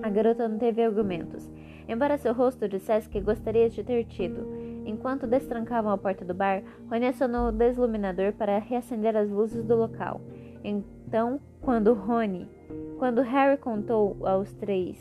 A 0.02 0.08
garota 0.08 0.48
não 0.48 0.58
teve 0.58 0.82
argumentos, 0.82 1.50
embora 1.88 2.18
seu 2.18 2.32
rosto 2.32 2.68
dissesse 2.68 3.08
que 3.08 3.20
gostaria 3.20 3.68
de 3.68 3.82
ter 3.82 4.04
tido. 4.04 4.46
Enquanto 4.88 5.26
destrancavam 5.26 5.92
a 5.92 5.98
porta 5.98 6.24
do 6.24 6.32
bar, 6.32 6.62
Rony 6.90 7.08
acionou 7.08 7.48
o 7.48 7.52
desluminador 7.52 8.32
para 8.32 8.58
reacender 8.58 9.14
as 9.14 9.28
luzes 9.28 9.62
do 9.62 9.76
local. 9.76 10.18
Então, 10.64 11.38
quando 11.60 11.92
Rony, 11.92 12.48
quando 12.98 13.20
Harry 13.20 13.58
contou 13.58 14.16
aos 14.26 14.50
três, 14.54 14.96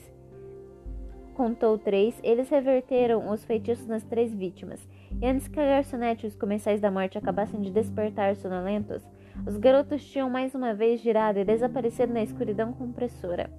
contou 1.33 1.77
três, 1.77 2.19
eles 2.21 2.49
reverteram 2.49 3.31
os 3.31 3.45
feitiços 3.45 3.87
nas 3.87 4.03
três 4.03 4.33
vítimas. 4.33 4.85
E 5.21 5.25
antes 5.25 5.47
que 5.47 5.57
a 5.57 5.65
garçonete 5.65 6.25
e 6.25 6.27
os 6.27 6.35
comensais 6.35 6.81
da 6.81 6.91
morte 6.91 7.17
acabassem 7.17 7.61
de 7.61 7.71
despertar 7.71 8.35
sonolentos, 8.35 9.07
os 9.47 9.55
garotos 9.55 10.03
tinham 10.03 10.29
mais 10.29 10.53
uma 10.53 10.73
vez 10.73 10.99
girado 10.99 11.39
e 11.39 11.45
desaparecido 11.45 12.11
na 12.11 12.23
escuridão 12.23 12.73
compressora. 12.73 13.49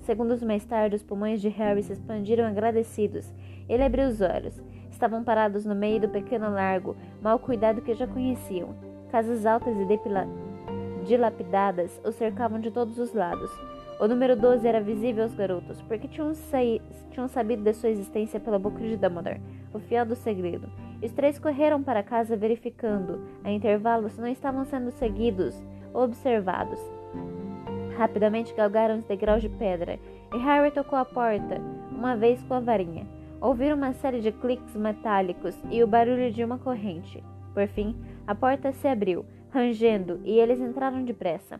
Segundos 0.00 0.42
mais 0.42 0.64
tarde, 0.64 0.96
os 0.96 1.02
pulmões 1.02 1.40
de 1.40 1.48
Harry 1.48 1.82
se 1.82 1.92
expandiram 1.92 2.44
agradecidos 2.44 3.32
Ele 3.68 3.82
abriu 3.82 4.08
os 4.08 4.20
olhos. 4.20 4.60
Estavam 5.00 5.24
parados 5.24 5.64
no 5.64 5.74
meio 5.74 5.98
do 5.98 6.10
pequeno 6.10 6.50
largo, 6.50 6.94
mal 7.22 7.38
cuidado 7.38 7.80
que 7.80 7.94
já 7.94 8.06
conheciam. 8.06 8.74
Casas 9.10 9.46
altas 9.46 9.74
e 9.78 11.06
dilapidadas 11.06 11.98
o 12.04 12.12
cercavam 12.12 12.60
de 12.60 12.70
todos 12.70 12.98
os 12.98 13.14
lados. 13.14 13.50
O 13.98 14.06
número 14.06 14.36
12 14.36 14.68
era 14.68 14.78
visível 14.78 15.22
aos 15.22 15.34
garotos, 15.34 15.80
porque 15.80 16.06
tinham, 16.06 16.32
tinham 17.12 17.28
sabido 17.28 17.62
de 17.62 17.72
sua 17.72 17.88
existência 17.88 18.38
pela 18.38 18.58
boca 18.58 18.78
de 18.78 18.98
Dumbledore, 18.98 19.40
o 19.72 19.78
fiel 19.78 20.04
do 20.04 20.14
segredo. 20.14 20.68
Os 21.02 21.10
três 21.12 21.38
correram 21.38 21.82
para 21.82 22.02
casa 22.02 22.36
verificando, 22.36 23.22
a 23.42 23.50
intervalos, 23.50 24.18
não 24.18 24.28
estavam 24.28 24.66
sendo 24.66 24.90
seguidos 24.90 25.62
ou 25.94 26.02
observados. 26.02 26.78
Rapidamente 27.96 28.52
galgaram 28.52 28.98
os 28.98 29.04
degraus 29.04 29.40
de 29.40 29.48
pedra, 29.48 29.98
e 30.34 30.36
Harry 30.36 30.70
tocou 30.70 30.98
a 30.98 31.06
porta, 31.06 31.58
uma 31.90 32.14
vez 32.14 32.42
com 32.42 32.52
a 32.52 32.60
varinha. 32.60 33.18
Ouviram 33.40 33.76
uma 33.76 33.94
série 33.94 34.20
de 34.20 34.30
cliques 34.32 34.76
metálicos 34.76 35.56
e 35.70 35.82
o 35.82 35.86
barulho 35.86 36.30
de 36.30 36.44
uma 36.44 36.58
corrente. 36.58 37.24
Por 37.54 37.66
fim, 37.68 37.96
a 38.26 38.34
porta 38.34 38.70
se 38.70 38.86
abriu, 38.86 39.24
rangendo, 39.50 40.20
e 40.24 40.38
eles 40.38 40.60
entraram 40.60 41.02
depressa. 41.02 41.58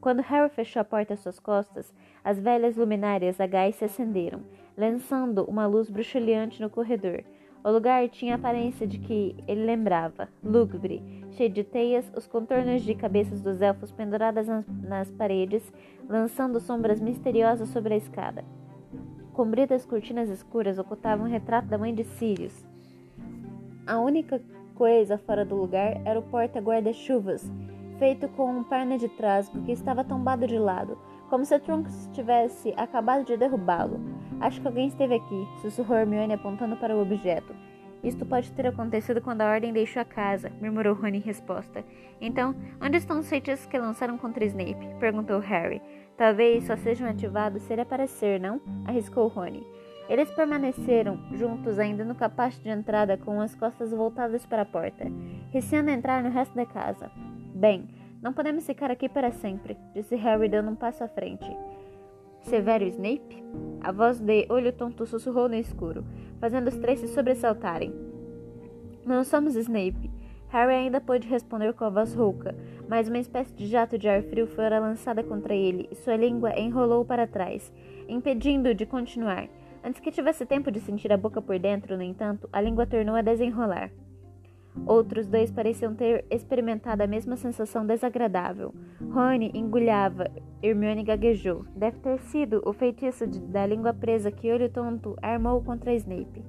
Quando 0.00 0.22
Harry 0.22 0.48
fechou 0.48 0.80
a 0.80 0.84
porta 0.84 1.12
às 1.12 1.20
suas 1.20 1.38
costas, 1.38 1.92
as 2.24 2.40
velhas 2.40 2.74
luminárias 2.74 3.38
a 3.38 3.46
gás 3.46 3.76
se 3.76 3.84
acenderam, 3.84 4.40
lançando 4.74 5.44
uma 5.44 5.66
luz 5.66 5.90
bruxuleante 5.90 6.62
no 6.62 6.70
corredor. 6.70 7.22
O 7.62 7.70
lugar 7.70 8.08
tinha 8.08 8.32
a 8.32 8.36
aparência 8.36 8.86
de 8.86 8.98
que 8.98 9.36
ele 9.46 9.66
lembrava, 9.66 10.30
lúgubre, 10.42 11.02
cheio 11.32 11.50
de 11.50 11.62
teias, 11.62 12.10
os 12.16 12.26
contornos 12.26 12.80
de 12.80 12.94
cabeças 12.94 13.42
dos 13.42 13.60
elfos 13.60 13.92
penduradas 13.92 14.48
nas, 14.48 14.66
nas 14.66 15.10
paredes, 15.10 15.70
lançando 16.08 16.58
sombras 16.58 16.98
misteriosas 16.98 17.68
sobre 17.68 17.92
a 17.92 17.98
escada. 17.98 18.42
Compridas 19.40 19.86
cortinas 19.86 20.28
escuras 20.28 20.78
ocultavam 20.78 21.24
o 21.24 21.30
retrato 21.30 21.66
da 21.66 21.78
mãe 21.78 21.94
de 21.94 22.04
Sirius. 22.04 22.62
A 23.86 23.98
única 23.98 24.38
coisa 24.74 25.16
fora 25.16 25.46
do 25.46 25.56
lugar 25.56 25.98
era 26.04 26.18
o 26.18 26.22
porta-guarda-chuvas, 26.24 27.50
feito 27.98 28.28
com 28.28 28.50
um 28.50 28.62
perna 28.62 28.98
de 28.98 29.08
trasgo 29.08 29.62
que 29.62 29.72
estava 29.72 30.04
tombado 30.04 30.46
de 30.46 30.58
lado, 30.58 30.98
como 31.30 31.42
se 31.42 31.58
Trunks 31.58 32.10
tivesse 32.12 32.74
acabado 32.76 33.24
de 33.24 33.34
derrubá-lo. 33.38 33.98
Acho 34.42 34.60
que 34.60 34.66
alguém 34.66 34.88
esteve 34.88 35.14
aqui, 35.14 35.48
sussurrou 35.62 35.96
Hermione 35.96 36.34
apontando 36.34 36.76
para 36.76 36.94
o 36.94 37.00
objeto. 37.00 37.56
Isto 38.04 38.26
pode 38.26 38.52
ter 38.52 38.66
acontecido 38.66 39.22
quando 39.22 39.40
a 39.40 39.50
Ordem 39.50 39.72
deixou 39.72 40.02
a 40.02 40.04
casa, 40.04 40.52
murmurou 40.60 40.94
Rony 40.94 41.16
em 41.16 41.22
resposta. 41.22 41.82
Então, 42.20 42.54
onde 42.78 42.98
estão 42.98 43.18
os 43.18 43.28
feitiços 43.28 43.64
que 43.64 43.78
lançaram 43.78 44.18
contra 44.18 44.44
Snape? 44.44 44.96
perguntou 44.98 45.38
Harry. 45.38 45.80
Talvez 46.20 46.64
só 46.64 46.76
sejam 46.76 47.08
ativados 47.08 47.62
se 47.62 47.72
ele 47.72 47.80
aparecer, 47.80 48.38
não? 48.38 48.60
arriscou 48.84 49.26
Rony. 49.26 49.66
Eles 50.06 50.30
permaneceram 50.30 51.18
juntos 51.32 51.78
ainda 51.78 52.04
no 52.04 52.14
capacho 52.14 52.60
de 52.60 52.68
entrada 52.68 53.16
com 53.16 53.40
as 53.40 53.54
costas 53.54 53.90
voltadas 53.90 54.44
para 54.44 54.60
a 54.60 54.66
porta, 54.66 55.06
receando 55.50 55.88
entrar 55.88 56.22
no 56.22 56.28
resto 56.28 56.54
da 56.54 56.66
casa. 56.66 57.10
Bem, 57.54 57.88
não 58.20 58.34
podemos 58.34 58.66
ficar 58.66 58.90
aqui 58.90 59.08
para 59.08 59.30
sempre, 59.30 59.78
disse 59.94 60.14
Harry 60.14 60.50
dando 60.50 60.72
um 60.72 60.76
passo 60.76 61.02
à 61.02 61.08
frente. 61.08 61.50
Severo 62.42 62.84
Snape? 62.84 63.42
A 63.80 63.90
voz 63.90 64.20
de 64.20 64.46
olho 64.50 64.74
tonto 64.74 65.06
sussurrou 65.06 65.48
no 65.48 65.54
escuro, 65.54 66.04
fazendo 66.38 66.68
os 66.68 66.76
três 66.76 67.00
se 67.00 67.08
sobressaltarem. 67.08 67.94
Não 69.06 69.24
somos 69.24 69.56
Snape. 69.56 70.10
Harry 70.50 70.74
ainda 70.74 71.00
pôde 71.00 71.28
responder 71.28 71.72
com 71.72 71.84
a 71.84 71.90
voz 71.90 72.12
rouca, 72.12 72.54
mas 72.90 73.08
uma 73.08 73.20
espécie 73.20 73.54
de 73.54 73.68
jato 73.68 73.96
de 73.96 74.08
ar 74.08 74.20
frio 74.24 74.48
fora 74.48 74.80
lançada 74.80 75.22
contra 75.22 75.54
ele 75.54 75.88
e 75.92 75.94
sua 75.94 76.16
língua 76.16 76.58
enrolou 76.58 77.04
para 77.04 77.24
trás, 77.24 77.72
impedindo-o 78.08 78.74
de 78.74 78.84
continuar. 78.84 79.48
Antes 79.84 80.00
que 80.00 80.10
tivesse 80.10 80.44
tempo 80.44 80.72
de 80.72 80.80
sentir 80.80 81.12
a 81.12 81.16
boca 81.16 81.40
por 81.40 81.56
dentro, 81.56 81.96
no 81.96 82.02
entanto, 82.02 82.48
a 82.52 82.60
língua 82.60 82.88
tornou 82.88 83.14
a 83.14 83.22
desenrolar. 83.22 83.92
Outros 84.84 85.28
dois 85.28 85.52
pareciam 85.52 85.94
ter 85.94 86.24
experimentado 86.28 87.04
a 87.04 87.06
mesma 87.06 87.36
sensação 87.36 87.86
desagradável. 87.86 88.74
Rony 89.12 89.52
engulhava, 89.54 90.28
Hermione 90.60 91.04
gaguejou. 91.04 91.64
Deve 91.76 91.98
ter 92.00 92.18
sido 92.18 92.60
o 92.66 92.72
feitiço 92.72 93.24
de, 93.24 93.38
da 93.38 93.64
língua 93.66 93.94
presa 93.94 94.32
que 94.32 94.50
Olho 94.52 94.68
Tonto 94.68 95.16
armou 95.22 95.62
contra 95.62 95.94
Snape. 95.94 96.44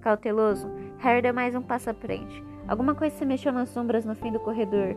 Cauteloso, 0.00 0.70
Harry 0.98 1.20
deu 1.20 1.34
mais 1.34 1.56
um 1.56 1.62
passo 1.62 1.90
à 1.90 1.94
frente. 1.94 2.44
Alguma 2.68 2.94
coisa 2.94 3.16
se 3.16 3.26
mexeu 3.26 3.52
nas 3.52 3.70
sombras 3.70 4.04
no 4.04 4.14
fim 4.14 4.30
do 4.30 4.38
corredor 4.38 4.94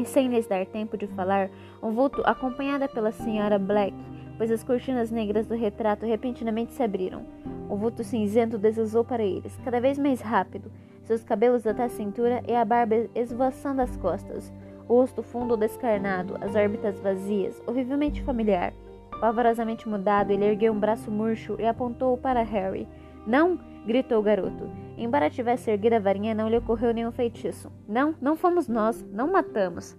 e 0.00 0.04
sem 0.06 0.28
lhes 0.28 0.46
dar 0.46 0.64
tempo 0.66 0.96
de 0.96 1.06
falar, 1.08 1.50
um 1.82 1.90
vulto 1.90 2.22
acompanhada 2.24 2.88
pela 2.88 3.12
senhora 3.12 3.58
Black, 3.58 3.94
pois 4.36 4.50
as 4.50 4.64
cortinas 4.64 5.10
negras 5.10 5.46
do 5.46 5.54
retrato 5.54 6.06
repentinamente 6.06 6.72
se 6.72 6.82
abriram. 6.82 7.24
O 7.68 7.76
vulto 7.76 8.02
cinzento 8.02 8.58
deslizou 8.58 9.04
para 9.04 9.22
eles, 9.22 9.58
cada 9.64 9.80
vez 9.80 9.98
mais 9.98 10.20
rápido, 10.20 10.70
seus 11.04 11.22
cabelos 11.22 11.66
até 11.66 11.84
a 11.84 11.88
cintura 11.88 12.42
e 12.48 12.54
a 12.54 12.64
barba 12.64 13.08
esvoaçando 13.14 13.82
as 13.82 13.96
costas, 13.96 14.52
o 14.88 14.94
rosto 14.94 15.22
fundo 15.22 15.56
descarnado, 15.56 16.36
as 16.40 16.54
órbitas 16.54 16.98
vazias, 17.00 17.62
horrivelmente 17.66 18.22
familiar. 18.22 18.72
Pavorosamente 19.20 19.88
mudado, 19.88 20.30
ele 20.30 20.44
ergueu 20.44 20.72
um 20.72 20.80
braço 20.80 21.10
murcho 21.10 21.56
e 21.58 21.66
apontou 21.66 22.16
para 22.16 22.42
Harry. 22.42 22.88
Não! 23.26 23.58
Gritou 23.86 24.18
o 24.18 24.22
garoto. 24.22 24.70
Embora 24.96 25.30
tivesse 25.30 25.70
erguido 25.70 25.96
a 25.96 25.98
varinha, 26.00 26.34
não 26.34 26.48
lhe 26.48 26.58
ocorreu 26.58 26.92
nenhum 26.92 27.10
feitiço. 27.10 27.72
Não, 27.88 28.14
não 28.20 28.36
fomos 28.36 28.68
nós, 28.68 29.04
não 29.10 29.30
matamos. 29.30 29.96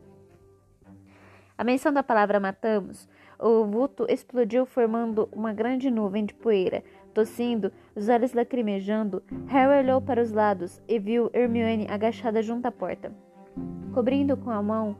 A 1.57 1.63
menção 1.63 1.91
da 1.93 2.01
palavra 2.01 2.39
matamos, 2.39 3.07
o 3.39 3.65
vulto 3.65 4.05
explodiu 4.09 4.65
formando 4.65 5.27
uma 5.31 5.53
grande 5.53 5.89
nuvem 5.89 6.25
de 6.25 6.33
poeira. 6.33 6.83
Tossindo, 7.13 7.71
os 7.95 8.07
olhos 8.07 8.33
lacrimejando, 8.33 9.21
Harry 9.47 9.83
olhou 9.83 10.01
para 10.01 10.21
os 10.21 10.31
lados 10.31 10.81
e 10.87 10.97
viu 10.97 11.29
Hermione 11.33 11.87
agachada 11.89 12.41
junto 12.41 12.67
à 12.67 12.71
porta, 12.71 13.11
cobrindo 13.93 14.37
com 14.37 14.49
a 14.49 14.61
mão 14.63 14.95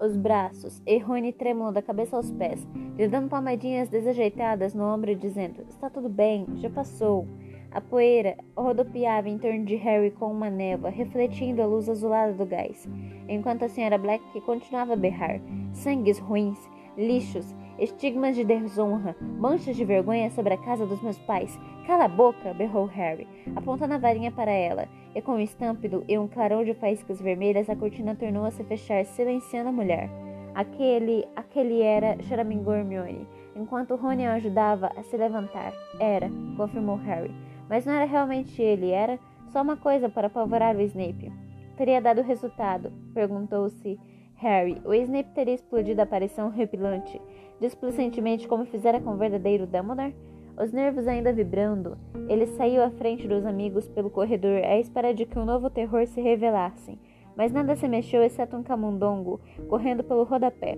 os 0.00 0.16
braços, 0.16 0.82
e 0.84 0.98
Rony 0.98 1.32
trêmulo 1.32 1.70
da 1.70 1.80
cabeça 1.80 2.16
aos 2.16 2.30
pés, 2.32 2.66
lhe 2.96 3.06
dando 3.06 3.28
palmadinhas 3.28 3.88
desajeitadas 3.88 4.74
no 4.74 4.84
ombro 4.84 5.10
e 5.10 5.14
dizendo: 5.14 5.62
Está 5.68 5.88
tudo 5.88 6.08
bem, 6.08 6.46
já 6.56 6.68
passou. 6.68 7.26
A 7.74 7.80
poeira 7.80 8.36
rodopiava 8.54 9.30
em 9.30 9.38
torno 9.38 9.64
de 9.64 9.76
Harry 9.76 10.10
com 10.10 10.30
uma 10.30 10.50
névoa, 10.50 10.90
refletindo 10.90 11.62
a 11.62 11.66
luz 11.66 11.88
azulada 11.88 12.34
do 12.34 12.44
gás, 12.44 12.86
enquanto 13.26 13.64
a 13.64 13.68
senhora 13.68 13.96
Black 13.96 14.22
continuava 14.42 14.92
a 14.92 14.96
berrar. 14.96 15.40
Sangues 15.72 16.18
ruins, 16.18 16.58
lixos, 16.98 17.54
estigmas 17.78 18.36
de 18.36 18.44
desonra, 18.44 19.16
manchas 19.38 19.74
de 19.74 19.86
vergonha 19.86 20.30
sobre 20.30 20.52
a 20.52 20.58
casa 20.58 20.84
dos 20.84 21.02
meus 21.02 21.18
pais. 21.20 21.58
Cala 21.86 22.04
a 22.04 22.08
boca! 22.08 22.52
berrou 22.52 22.84
Harry, 22.84 23.26
apontando 23.56 23.94
a 23.94 23.98
varinha 23.98 24.30
para 24.30 24.50
ela, 24.50 24.86
e 25.14 25.22
com 25.22 25.32
um 25.32 25.40
estampido 25.40 26.04
e 26.06 26.18
um 26.18 26.28
clarão 26.28 26.62
de 26.62 26.74
faíscas 26.74 27.22
vermelhas 27.22 27.70
a 27.70 27.76
cortina 27.76 28.14
tornou 28.14 28.44
a 28.44 28.50
se 28.50 28.62
fechar, 28.64 29.02
silenciando 29.06 29.70
a 29.70 29.72
mulher. 29.72 30.10
Aquele, 30.54 31.26
aquele 31.34 31.80
era, 31.80 32.22
choramingou 32.24 32.74
Hermione, 32.74 33.26
enquanto 33.56 33.96
Rony 33.96 34.26
a 34.26 34.34
ajudava 34.34 34.92
a 34.94 35.02
se 35.02 35.16
levantar. 35.16 35.72
Era, 35.98 36.28
confirmou 36.58 36.96
Harry. 36.96 37.34
Mas 37.68 37.84
não 37.86 37.92
era 37.92 38.04
realmente 38.04 38.60
ele, 38.60 38.90
era 38.90 39.18
só 39.50 39.62
uma 39.62 39.76
coisa 39.76 40.08
para 40.08 40.26
apavorar 40.26 40.76
o 40.76 40.80
Snape. 40.80 41.32
Teria 41.76 42.00
dado 42.00 42.22
resultado? 42.22 42.92
Perguntou-se 43.14 43.98
Harry. 44.36 44.80
O 44.84 44.92
Snape 44.92 45.30
teria 45.34 45.54
explodido 45.54 46.00
a 46.00 46.04
aparição 46.04 46.48
repilante, 46.48 47.20
displicentemente 47.60 48.48
como 48.48 48.66
fizera 48.66 49.00
com 49.00 49.10
o 49.10 49.16
verdadeiro 49.16 49.66
Dumbledore? 49.66 50.14
Os 50.60 50.70
nervos 50.70 51.08
ainda 51.08 51.32
vibrando, 51.32 51.96
ele 52.28 52.46
saiu 52.46 52.82
à 52.82 52.90
frente 52.90 53.26
dos 53.26 53.46
amigos 53.46 53.88
pelo 53.88 54.10
corredor 54.10 54.62
à 54.64 54.78
espera 54.78 55.14
de 55.14 55.24
que 55.24 55.38
um 55.38 55.46
novo 55.46 55.70
terror 55.70 56.06
se 56.06 56.20
revelasse. 56.20 56.98
Mas 57.34 57.50
nada 57.50 57.74
se 57.74 57.88
mexeu 57.88 58.22
exceto 58.22 58.56
um 58.56 58.62
camundongo 58.62 59.40
correndo 59.68 60.04
pelo 60.04 60.24
rodapé. 60.24 60.76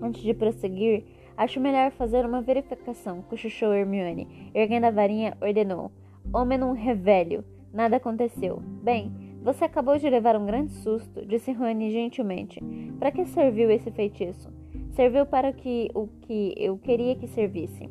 Antes 0.00 0.22
de 0.22 0.32
prosseguir, 0.32 1.04
Acho 1.40 1.58
melhor 1.58 1.90
fazer 1.92 2.26
uma 2.26 2.42
verificação, 2.42 3.22
cochichou 3.22 3.72
Hermione. 3.72 4.50
Erguendo 4.54 4.84
a 4.84 4.90
varinha, 4.90 5.34
ordenou. 5.40 5.90
Omenum 6.34 6.72
revelio. 6.72 7.42
Nada 7.72 7.96
aconteceu. 7.96 8.62
Bem, 8.82 9.10
você 9.42 9.64
acabou 9.64 9.96
de 9.96 10.10
levar 10.10 10.36
um 10.36 10.44
grande 10.44 10.70
susto, 10.70 11.24
disse 11.24 11.50
Rony 11.50 11.92
gentilmente. 11.92 12.62
Para 12.98 13.10
que 13.10 13.24
serviu 13.24 13.70
esse 13.70 13.90
feitiço? 13.90 14.52
Serviu 14.90 15.24
para 15.24 15.50
que 15.50 15.90
o 15.94 16.08
que 16.08 16.52
eu 16.58 16.76
queria 16.76 17.16
que 17.16 17.26
servisse. 17.26 17.88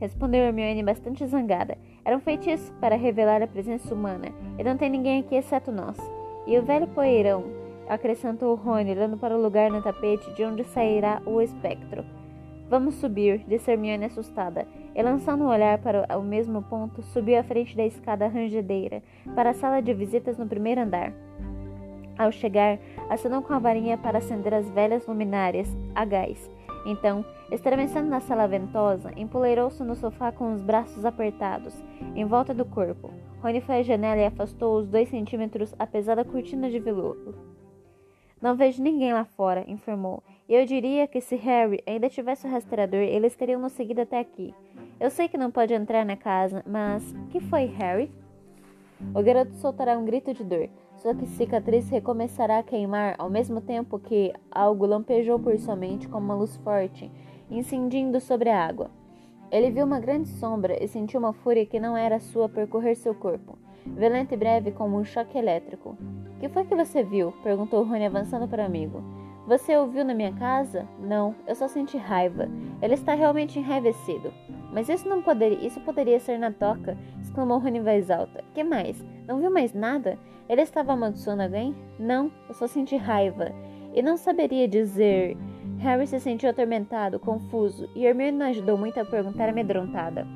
Respondeu 0.00 0.40
Hermione 0.40 0.82
bastante 0.82 1.26
zangada. 1.26 1.76
Era 2.06 2.16
um 2.16 2.20
feitiço 2.20 2.72
para 2.80 2.96
revelar 2.96 3.42
a 3.42 3.46
presença 3.46 3.94
humana, 3.94 4.28
e 4.58 4.64
não 4.64 4.78
tem 4.78 4.88
ninguém 4.88 5.20
aqui 5.20 5.34
exceto 5.34 5.70
nós. 5.70 5.98
E 6.46 6.58
o 6.58 6.62
velho 6.62 6.86
poeirão, 6.86 7.44
acrescentou 7.86 8.54
Rony, 8.54 8.92
olhando 8.92 9.18
para 9.18 9.36
o 9.36 9.42
lugar 9.42 9.70
no 9.70 9.82
tapete 9.82 10.32
de 10.32 10.42
onde 10.42 10.64
sairá 10.64 11.20
o 11.26 11.42
espectro. 11.42 12.02
Vamos 12.68 12.96
subir, 12.96 13.44
disse 13.46 13.70
Hermione 13.70 14.06
assustada, 14.06 14.66
e 14.94 15.00
lançando 15.00 15.44
um 15.44 15.48
olhar 15.48 15.78
para 15.78 16.18
o 16.18 16.22
mesmo 16.22 16.62
ponto, 16.62 17.00
subiu 17.00 17.38
à 17.38 17.42
frente 17.44 17.76
da 17.76 17.84
escada 17.84 18.26
rangedeira, 18.26 19.02
para 19.34 19.50
a 19.50 19.54
sala 19.54 19.80
de 19.80 19.94
visitas 19.94 20.36
no 20.36 20.48
primeiro 20.48 20.80
andar. 20.80 21.12
Ao 22.18 22.32
chegar, 22.32 22.78
acenou 23.08 23.42
com 23.42 23.52
a 23.52 23.58
varinha 23.58 23.96
para 23.96 24.18
acender 24.18 24.52
as 24.52 24.68
velhas 24.70 25.06
luminárias 25.06 25.68
a 25.94 26.04
gás, 26.04 26.50
Então, 26.86 27.24
estremecendo 27.50 28.08
na 28.08 28.20
sala 28.20 28.46
ventosa, 28.46 29.10
empoleirou-se 29.16 29.82
no 29.82 29.96
sofá 29.96 30.30
com 30.30 30.52
os 30.52 30.62
braços 30.62 31.04
apertados, 31.04 31.74
em 32.14 32.24
volta 32.24 32.54
do 32.54 32.64
corpo. 32.64 33.10
Rony 33.42 33.60
foi 33.60 33.80
à 33.80 33.82
janela 33.82 34.20
e 34.20 34.24
afastou 34.24 34.78
os 34.78 34.86
dois 34.86 35.08
centímetros 35.08 35.74
a 35.80 35.86
pesada 35.86 36.24
cortina 36.24 36.70
de 36.70 36.78
veludo. 36.78 37.34
Não 38.40 38.54
vejo 38.54 38.80
ninguém 38.80 39.12
lá 39.12 39.24
fora, 39.24 39.64
informou. 39.66 40.22
Eu 40.48 40.64
diria 40.64 41.08
que 41.08 41.20
se 41.20 41.34
Harry 41.34 41.82
ainda 41.84 42.08
tivesse 42.08 42.46
o 42.46 42.50
rastreador, 42.50 43.00
eles 43.00 43.34
teriam 43.34 43.60
nos 43.60 43.72
seguido 43.72 44.02
até 44.02 44.20
aqui. 44.20 44.54
Eu 45.00 45.10
sei 45.10 45.26
que 45.26 45.36
não 45.36 45.50
pode 45.50 45.74
entrar 45.74 46.06
na 46.06 46.16
casa, 46.16 46.62
mas. 46.64 47.02
Que 47.30 47.40
foi, 47.40 47.64
Harry? 47.64 48.12
O 49.12 49.20
garoto 49.22 49.56
soltará 49.56 49.98
um 49.98 50.04
grito 50.04 50.32
de 50.32 50.44
dor. 50.44 50.68
Sua 50.94 51.14
cicatriz 51.26 51.90
recomeçará 51.90 52.58
a 52.58 52.62
queimar 52.62 53.16
ao 53.18 53.28
mesmo 53.28 53.60
tempo 53.60 53.98
que 53.98 54.32
algo 54.48 54.86
lampejou 54.86 55.38
por 55.38 55.58
sua 55.58 55.74
mente 55.74 56.08
como 56.08 56.26
uma 56.26 56.36
luz 56.36 56.56
forte, 56.58 57.10
incendindo 57.50 58.20
sobre 58.20 58.48
a 58.48 58.64
água. 58.64 58.88
Ele 59.50 59.70
viu 59.70 59.84
uma 59.84 59.98
grande 59.98 60.28
sombra 60.28 60.82
e 60.82 60.86
sentiu 60.86 61.18
uma 61.18 61.32
fúria 61.32 61.66
que 61.66 61.80
não 61.80 61.96
era 61.96 62.20
sua 62.20 62.48
percorrer 62.48 62.94
seu 62.94 63.14
corpo, 63.14 63.58
violenta 63.84 64.34
e 64.34 64.36
breve 64.36 64.70
como 64.70 64.96
um 64.96 65.04
choque 65.04 65.36
elétrico. 65.36 65.98
Que 66.38 66.48
foi 66.48 66.64
que 66.64 66.74
você 66.74 67.02
viu? 67.02 67.32
perguntou 67.42 67.82
Rony 67.82 68.06
avançando 68.06 68.48
para 68.48 68.62
o 68.62 68.66
amigo. 68.66 69.15
Você 69.46 69.76
ouviu 69.76 70.04
na 70.04 70.12
minha 70.12 70.32
casa? 70.32 70.88
Não, 70.98 71.32
eu 71.46 71.54
só 71.54 71.68
senti 71.68 71.96
raiva. 71.96 72.48
Ele 72.82 72.94
está 72.94 73.14
realmente 73.14 73.58
enraivecido. 73.58 74.32
Mas 74.72 74.88
isso 74.88 75.08
não 75.08 75.22
poderia, 75.22 75.64
isso 75.64 75.80
poderia 75.80 76.18
ser 76.18 76.36
na 76.36 76.50
toca, 76.50 76.98
exclamou 77.22 77.58
Rony 77.58 77.78
em 77.78 77.82
voz 77.82 78.10
alta. 78.10 78.42
Que 78.52 78.64
mais? 78.64 79.02
Não 79.26 79.38
viu 79.38 79.50
mais 79.50 79.72
nada? 79.72 80.18
Ele 80.48 80.62
estava 80.62 80.92
amaldiçoando 80.92 81.42
alguém? 81.42 81.76
Não, 81.96 82.30
eu 82.48 82.54
só 82.54 82.66
senti 82.66 82.96
raiva. 82.96 83.52
E 83.94 84.02
não 84.02 84.16
saberia 84.16 84.66
dizer. 84.66 85.36
Harry 85.78 86.06
se 86.08 86.18
sentiu 86.18 86.50
atormentado, 86.50 87.20
confuso, 87.20 87.88
e 87.94 88.04
Hermione 88.04 88.36
não 88.36 88.46
ajudou 88.46 88.76
muito 88.76 88.98
a 88.98 89.04
perguntar 89.04 89.48
amedrontada. 89.48 90.26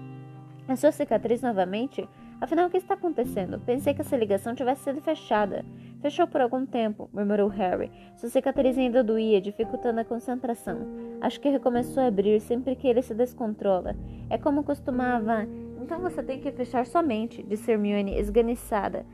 A 0.69 0.77
sua 0.77 0.93
cicatriz 0.93 1.43
novamente? 1.43 2.09
Afinal, 2.41 2.69
o 2.69 2.71
que 2.71 2.79
está 2.79 2.95
acontecendo? 2.95 3.61
Pensei 3.61 3.93
que 3.93 4.01
essa 4.01 4.17
ligação 4.17 4.55
tivesse 4.55 4.85
sido 4.85 5.03
fechada. 5.03 5.63
Fechou 6.01 6.27
por 6.27 6.41
algum 6.41 6.65
tempo, 6.65 7.11
murmurou 7.13 7.49
Harry. 7.49 7.93
Sua 8.17 8.31
cicatriz 8.31 8.79
ainda 8.79 9.05
doía, 9.05 9.43
dificultando 9.43 10.01
a 10.01 10.05
concentração. 10.07 10.79
Acho 11.21 11.39
que 11.39 11.51
recomeçou 11.51 12.03
a 12.03 12.07
abrir 12.07 12.41
sempre 12.41 12.75
que 12.77 12.89
ele 12.89 13.03
se 13.03 13.15
descontrola. 13.15 13.95
É 14.31 14.39
como 14.39 14.65
costumava. 14.65 15.47
Então 15.83 16.01
você 16.01 16.23
tem 16.23 16.41
que 16.41 16.51
fechar 16.51 16.87
somente, 16.87 17.43
disse 17.43 17.71
Hermione, 17.71 18.19
esganiçada. 18.19 19.05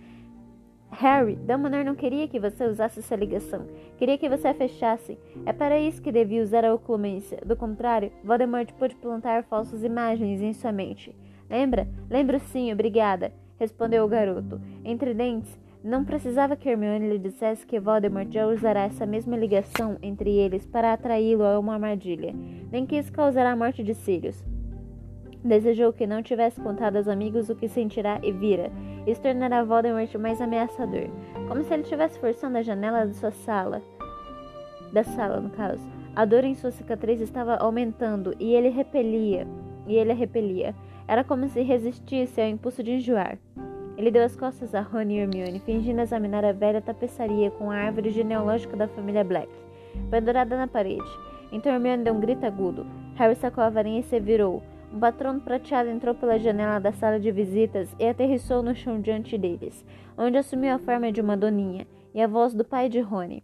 Harry, 0.92 1.34
Dumbledore 1.34 1.82
não 1.82 1.96
queria 1.96 2.28
que 2.28 2.38
você 2.38 2.64
usasse 2.64 3.00
essa 3.00 3.16
ligação. 3.16 3.66
Queria 3.98 4.16
que 4.16 4.28
você 4.28 4.48
a 4.48 4.54
fechasse. 4.54 5.18
É 5.44 5.52
para 5.52 5.80
isso 5.80 6.00
que 6.00 6.12
devia 6.12 6.42
usar 6.42 6.64
a 6.64 6.72
oclumência. 6.72 7.38
Do 7.44 7.56
contrário, 7.56 8.12
Voldemort 8.22 8.72
pôde 8.74 8.94
plantar 8.94 9.42
falsas 9.42 9.82
imagens 9.82 10.40
em 10.40 10.52
sua 10.52 10.70
mente. 10.70 11.12
Lembra? 11.48 11.88
Lembro 12.10 12.38
sim, 12.38 12.72
obrigada, 12.72 13.32
respondeu 13.58 14.04
o 14.04 14.08
garoto. 14.08 14.60
Entre 14.84 15.14
dentes, 15.14 15.58
não 15.82 16.04
precisava 16.04 16.56
que 16.56 16.68
Hermione 16.68 17.08
lhe 17.08 17.18
dissesse 17.18 17.64
que 17.64 17.78
Voldemort 17.78 18.28
já 18.30 18.46
usará 18.46 18.82
essa 18.82 19.06
mesma 19.06 19.36
ligação 19.36 19.96
entre 20.02 20.30
eles 20.30 20.66
para 20.66 20.92
atraí-lo 20.92 21.44
a 21.44 21.58
uma 21.58 21.74
armadilha, 21.74 22.34
nem 22.72 22.84
que 22.84 22.96
isso 22.96 23.12
causará 23.12 23.52
a 23.52 23.56
morte 23.56 23.84
de 23.84 23.94
Sirius. 23.94 24.44
Desejou 25.44 25.92
que 25.92 26.04
não 26.04 26.24
tivesse 26.24 26.60
contado 26.60 26.96
aos 26.96 27.06
amigos 27.06 27.48
o 27.48 27.54
que 27.54 27.68
sentirá 27.68 28.18
e 28.20 28.32
vira. 28.32 28.72
Isso 29.06 29.22
tornará 29.22 29.62
Voldemort 29.62 30.12
mais 30.16 30.40
ameaçador, 30.40 31.08
como 31.46 31.62
se 31.62 31.72
ele 31.72 31.84
estivesse 31.84 32.18
forçando 32.18 32.58
a 32.58 32.62
janela 32.62 33.06
de 33.06 33.14
sua 33.14 33.30
sala. 33.30 33.80
Da 34.92 35.04
sala, 35.04 35.40
no 35.40 35.50
caso. 35.50 35.86
A 36.16 36.24
dor 36.24 36.42
em 36.42 36.54
sua 36.54 36.72
cicatriz 36.72 37.20
estava 37.20 37.56
aumentando 37.56 38.34
e 38.40 38.54
ele 38.54 38.70
repelia. 38.70 39.46
E 39.86 39.94
ele 39.94 40.10
a 40.10 40.14
repelia. 40.16 40.74
Era 41.08 41.22
como 41.22 41.48
se 41.48 41.62
resistisse 41.62 42.40
ao 42.40 42.48
impulso 42.48 42.82
de 42.82 42.92
enjoar. 42.92 43.38
Ele 43.96 44.10
deu 44.10 44.24
as 44.24 44.36
costas 44.36 44.74
a 44.74 44.80
Rony 44.80 45.14
e 45.14 45.18
Hermione, 45.20 45.60
fingindo 45.60 46.00
examinar 46.00 46.44
a 46.44 46.52
velha 46.52 46.82
tapeçaria 46.82 47.50
com 47.50 47.70
a 47.70 47.76
árvore 47.76 48.10
genealógica 48.10 48.76
da 48.76 48.88
família 48.88 49.24
Black, 49.24 49.48
pendurada 50.10 50.56
na 50.56 50.66
parede. 50.66 51.08
Então 51.50 51.72
Hermione 51.72 52.04
deu 52.04 52.12
um 52.12 52.20
grito 52.20 52.44
agudo. 52.44 52.86
Harry 53.14 53.36
sacou 53.36 53.64
a 53.64 53.70
varinha 53.70 54.00
e 54.00 54.02
se 54.02 54.20
virou. 54.20 54.62
Um 54.92 54.98
patrono 54.98 55.40
prateado 55.40 55.88
entrou 55.88 56.14
pela 56.14 56.38
janela 56.38 56.78
da 56.78 56.92
sala 56.92 57.18
de 57.18 57.30
visitas 57.30 57.94
e 57.98 58.06
aterrissou 58.06 58.62
no 58.62 58.74
chão 58.74 59.00
diante 59.00 59.38
deles, 59.38 59.84
onde 60.16 60.36
assumiu 60.36 60.74
a 60.74 60.78
forma 60.78 61.10
de 61.10 61.20
uma 61.20 61.36
doninha 61.36 61.86
e 62.14 62.20
a 62.20 62.26
voz 62.26 62.54
do 62.54 62.64
pai 62.64 62.88
de 62.88 63.00
Rony. 63.00 63.42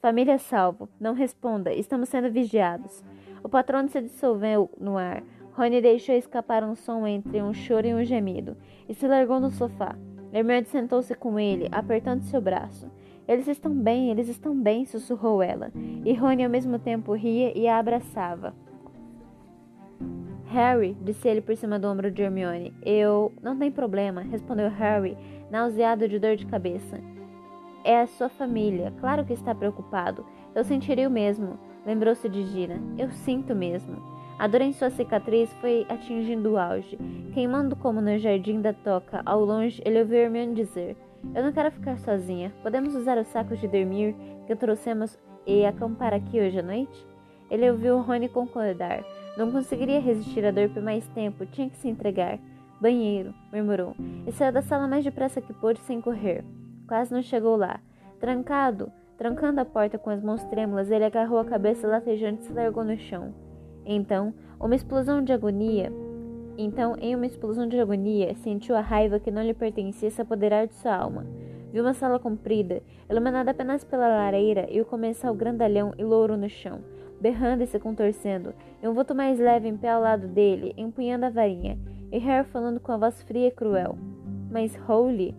Família 0.00 0.38
salvo, 0.38 0.88
não 1.00 1.14
responda, 1.14 1.72
estamos 1.72 2.08
sendo 2.10 2.30
vigiados. 2.30 3.02
O 3.42 3.48
patrono 3.48 3.88
se 3.88 4.00
dissolveu 4.02 4.70
no 4.78 4.98
ar, 4.98 5.22
Rony 5.56 5.80
deixou 5.80 6.16
escapar 6.16 6.64
um 6.64 6.74
som 6.74 7.06
entre 7.06 7.40
um 7.40 7.54
choro 7.54 7.86
e 7.86 7.94
um 7.94 8.04
gemido 8.04 8.56
e 8.88 8.94
se 8.94 9.06
largou 9.06 9.38
no 9.38 9.50
sofá. 9.50 9.96
Hermione 10.32 10.66
sentou-se 10.66 11.14
com 11.14 11.38
ele, 11.38 11.68
apertando 11.70 12.22
seu 12.22 12.40
braço. 12.40 12.90
Eles 13.26 13.46
estão 13.46 13.72
bem, 13.72 14.10
eles 14.10 14.28
estão 14.28 14.54
bem, 14.60 14.84
sussurrou 14.84 15.40
ela. 15.40 15.70
E 16.04 16.12
Rony 16.12 16.44
ao 16.44 16.50
mesmo 16.50 16.76
tempo 16.78 17.14
ria 17.14 17.56
e 17.56 17.68
a 17.68 17.78
abraçava. 17.78 18.52
Harry, 20.46 20.96
disse 21.00 21.28
ele 21.28 21.40
por 21.40 21.56
cima 21.56 21.78
do 21.78 21.88
ombro 21.88 22.10
de 22.10 22.22
Hermione. 22.22 22.74
Eu. 22.84 23.32
Não 23.40 23.56
tem 23.56 23.70
problema, 23.70 24.22
respondeu 24.22 24.68
Harry, 24.68 25.16
nauseado 25.52 26.08
de 26.08 26.18
dor 26.18 26.34
de 26.34 26.46
cabeça. 26.46 26.98
É 27.84 28.00
a 28.00 28.06
sua 28.08 28.28
família, 28.28 28.92
claro 28.98 29.24
que 29.24 29.32
está 29.32 29.54
preocupado. 29.54 30.26
Eu 30.52 30.64
sentiria 30.64 31.08
o 31.08 31.12
mesmo, 31.12 31.58
lembrou-se 31.86 32.28
de 32.28 32.44
Gina. 32.46 32.80
Eu 32.98 33.10
sinto 33.10 33.54
mesmo. 33.54 34.13
A 34.36 34.48
dor 34.48 34.62
em 34.62 34.72
sua 34.72 34.90
cicatriz 34.90 35.52
foi 35.60 35.86
atingindo 35.88 36.52
o 36.52 36.58
auge. 36.58 36.98
Queimando 37.32 37.76
como 37.76 38.00
no 38.00 38.18
jardim 38.18 38.60
da 38.60 38.72
toca, 38.72 39.22
ao 39.24 39.44
longe, 39.44 39.80
ele 39.84 40.00
ouviu 40.00 40.18
Hermione 40.18 40.54
dizer: 40.54 40.96
Eu 41.34 41.44
não 41.44 41.52
quero 41.52 41.70
ficar 41.70 41.98
sozinha. 41.98 42.52
Podemos 42.62 42.96
usar 42.96 43.16
os 43.16 43.28
sacos 43.28 43.60
de 43.60 43.68
dormir 43.68 44.16
que 44.46 44.56
trouxemos 44.56 45.16
e 45.46 45.64
acampar 45.64 46.12
aqui 46.12 46.40
hoje 46.40 46.58
à 46.58 46.62
noite? 46.62 47.06
Ele 47.50 47.70
ouviu 47.70 48.00
Rony 48.00 48.28
concordar. 48.28 49.04
Não 49.36 49.52
conseguiria 49.52 50.00
resistir 50.00 50.44
à 50.44 50.50
dor 50.50 50.68
por 50.70 50.82
mais 50.82 51.06
tempo, 51.08 51.46
tinha 51.46 51.70
que 51.70 51.76
se 51.76 51.88
entregar. 51.88 52.38
Banheiro, 52.80 53.32
murmurou, 53.52 53.94
e 54.26 54.32
saiu 54.32 54.52
da 54.52 54.62
sala 54.62 54.88
mais 54.88 55.04
depressa 55.04 55.40
que 55.40 55.52
pôde 55.52 55.78
sem 55.80 56.00
correr. 56.00 56.44
Quase 56.88 57.12
não 57.12 57.22
chegou 57.22 57.56
lá. 57.56 57.80
Trancado, 58.18 58.90
trancando 59.16 59.60
a 59.60 59.64
porta 59.64 59.96
com 59.96 60.10
as 60.10 60.22
mãos 60.22 60.42
trêmulas, 60.44 60.90
ele 60.90 61.04
agarrou 61.04 61.38
a 61.38 61.44
cabeça 61.44 61.86
latejante 61.86 62.42
e 62.42 62.46
se 62.46 62.52
largou 62.52 62.84
no 62.84 62.96
chão. 62.98 63.32
Então, 63.84 64.32
uma 64.58 64.74
explosão 64.74 65.22
de 65.22 65.32
agonia. 65.32 65.92
Então, 66.56 66.96
em 67.00 67.14
uma 67.14 67.26
explosão 67.26 67.68
de 67.68 67.78
agonia, 67.78 68.34
sentiu 68.36 68.76
a 68.76 68.80
raiva 68.80 69.18
que 69.18 69.30
não 69.30 69.42
lhe 69.42 69.54
pertencia 69.54 70.10
se 70.10 70.22
apoderar 70.22 70.66
de 70.66 70.74
sua 70.74 70.94
alma. 70.94 71.26
Viu 71.72 71.82
uma 71.82 71.94
sala 71.94 72.18
comprida, 72.18 72.80
iluminada 73.10 73.50
apenas 73.50 73.82
pela 73.82 74.06
lareira 74.06 74.66
e 74.70 74.80
o 74.80 74.84
comensal 74.84 75.34
grandalhão 75.34 75.92
e 75.98 76.04
louro 76.04 76.36
no 76.36 76.48
chão, 76.48 76.78
berrando 77.20 77.64
e 77.64 77.66
se 77.66 77.80
contorcendo, 77.80 78.54
e 78.80 78.86
um 78.86 78.94
vulto 78.94 79.14
mais 79.14 79.40
leve 79.40 79.68
em 79.68 79.76
pé 79.76 79.90
ao 79.90 80.00
lado 80.00 80.28
dele, 80.28 80.72
empunhando 80.76 81.26
a 81.26 81.30
varinha, 81.30 81.76
e 82.12 82.18
Harry 82.18 82.46
falando 82.48 82.78
com 82.78 82.92
a 82.92 82.96
voz 82.96 83.20
fria 83.22 83.48
e 83.48 83.50
cruel. 83.50 83.98
Mas, 84.48 84.78
Holy, 84.88 85.34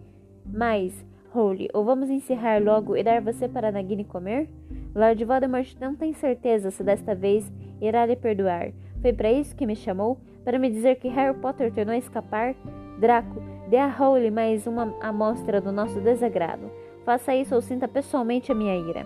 mas, 0.45 1.05
Holy, 1.34 1.69
ou 1.73 1.86
vamos 1.86 2.10
encerrar 2.10 2.62
logo 2.62 2.97
e 2.97 3.03
dar 3.03 3.21
você 3.21 3.47
para 3.47 3.71
Nagini 3.71 4.03
comer? 4.03 4.49
Lord 4.93 5.23
Voldemort 5.23 5.75
não 5.79 5.95
tem 5.95 6.13
certeza 6.13 6.69
se 6.69 6.84
desta 6.84 7.15
vez 7.15 7.49
irá 7.88 8.06
lhe 8.06 8.15
perdoar. 8.15 8.71
Foi 9.02 9.13
para 9.13 9.32
isso 9.32 9.56
que 9.56 9.65
me 9.65 9.76
chamou? 9.76 10.17
Para 10.43 10.60
me 10.60 10.69
dizer 10.69 10.95
que 10.95 11.08
Harry 11.08 11.38
Potter 11.38 11.71
tornou 11.71 11.93
a 11.93 11.98
escapar? 11.98 12.56
Draco, 13.00 13.41
dê 13.69 13.78
a 13.78 13.88
Rowley 13.88 14.32
mais 14.32 14.67
uma 14.67 14.93
amostra 15.02 15.60
do 15.60 15.71
nosso 15.71 16.00
desagrado. 16.00 16.71
Faça 17.04 17.36
isso 17.36 17.54
ou 17.54 17.62
sinta 17.62 17.88
pessoalmente 17.88 18.52
a 18.52 18.56
minha 18.56 18.76
ira. 18.76 19.06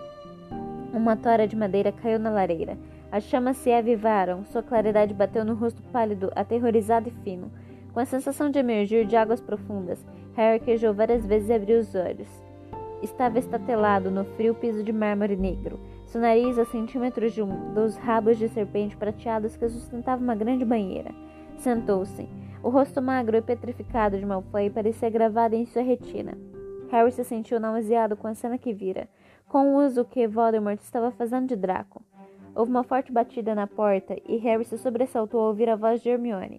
Uma 0.92 1.16
tora 1.16 1.46
de 1.46 1.56
madeira 1.56 1.92
caiu 1.92 2.18
na 2.18 2.30
lareira. 2.30 2.76
As 3.12 3.24
chamas 3.24 3.56
se 3.56 3.72
avivaram, 3.72 4.44
sua 4.44 4.62
claridade 4.62 5.12
bateu 5.12 5.44
no 5.44 5.54
rosto 5.54 5.82
pálido, 5.92 6.30
aterrorizado 6.34 7.08
e 7.08 7.22
fino. 7.22 7.50
Com 7.92 8.00
a 8.00 8.04
sensação 8.04 8.50
de 8.50 8.58
emergir 8.58 9.04
de 9.04 9.16
águas 9.16 9.40
profundas, 9.40 10.04
Harry 10.34 10.60
queijou 10.60 10.94
várias 10.94 11.26
vezes 11.26 11.48
e 11.48 11.52
abriu 11.52 11.80
os 11.80 11.94
olhos. 11.94 12.49
Estava 13.02 13.38
estatelado 13.38 14.10
no 14.10 14.24
frio 14.24 14.54
piso 14.54 14.82
de 14.82 14.92
mármore 14.92 15.36
negro 15.36 15.78
seu 16.10 16.20
nariz 16.20 16.58
a 16.58 16.64
centímetros 16.64 17.32
de 17.32 17.40
um 17.40 17.72
dos 17.72 17.96
rabos 17.96 18.36
de 18.36 18.48
serpente 18.48 18.96
prateados 18.96 19.56
que 19.56 19.68
sustentavam 19.68 20.24
uma 20.24 20.34
grande 20.34 20.64
banheira. 20.64 21.14
Sentou-se. 21.56 22.28
O 22.64 22.68
rosto 22.68 23.00
magro 23.00 23.36
e 23.36 23.40
petrificado 23.40 24.18
de 24.18 24.26
Malfoy 24.26 24.70
parecia 24.70 25.08
gravado 25.08 25.54
em 25.54 25.64
sua 25.66 25.82
retina. 25.82 26.36
Harry 26.90 27.12
se 27.12 27.22
sentiu 27.22 27.60
nauseado 27.60 28.16
com 28.16 28.26
a 28.26 28.34
cena 28.34 28.58
que 28.58 28.72
vira, 28.72 29.08
com 29.46 29.72
o 29.72 29.86
uso 29.86 30.04
que 30.04 30.26
Voldemort 30.26 30.80
estava 30.80 31.12
fazendo 31.12 31.46
de 31.46 31.54
Draco. 31.54 32.02
Houve 32.56 32.72
uma 32.72 32.82
forte 32.82 33.12
batida 33.12 33.54
na 33.54 33.68
porta 33.68 34.16
e 34.28 34.36
Harry 34.38 34.64
se 34.64 34.76
sobressaltou 34.78 35.40
ao 35.40 35.46
ouvir 35.46 35.68
a 35.68 35.76
voz 35.76 36.02
de 36.02 36.08
Hermione. 36.08 36.58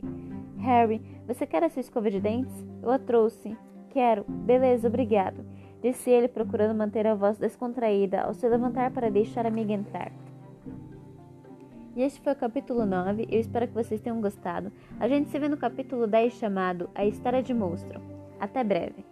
Harry, 0.59 1.01
você 1.27 1.45
quer 1.45 1.63
essa 1.63 1.81
escova 1.81 2.09
de 2.09 2.21
dentes? 2.21 2.65
Eu 2.81 2.89
a 2.89 2.97
trouxe. 2.97 3.57
Quero. 3.89 4.23
Beleza, 4.25 4.87
obrigado 4.87 5.43
disse 5.81 6.09
ele, 6.09 6.27
procurando 6.27 6.77
manter 6.77 7.07
a 7.07 7.15
voz 7.15 7.37
descontraída 7.37 8.21
ao 8.21 8.33
se 8.33 8.47
levantar 8.47 8.91
para 8.91 9.09
deixar 9.09 9.45
a 9.45 9.49
amiga 9.49 9.73
entrar. 9.73 10.11
E 11.95 12.03
este 12.03 12.21
foi 12.21 12.33
o 12.33 12.35
capítulo 12.37 12.85
9. 12.85 13.27
Eu 13.29 13.39
espero 13.39 13.67
que 13.67 13.73
vocês 13.73 13.99
tenham 13.99 14.21
gostado. 14.21 14.71
A 14.99 15.07
gente 15.07 15.29
se 15.29 15.37
vê 15.37 15.49
no 15.49 15.57
capítulo 15.57 16.07
10 16.07 16.33
chamado 16.33 16.89
A 16.95 17.05
História 17.05 17.43
de 17.43 17.53
Monstro. 17.53 17.99
Até 18.39 18.63
breve! 18.63 19.03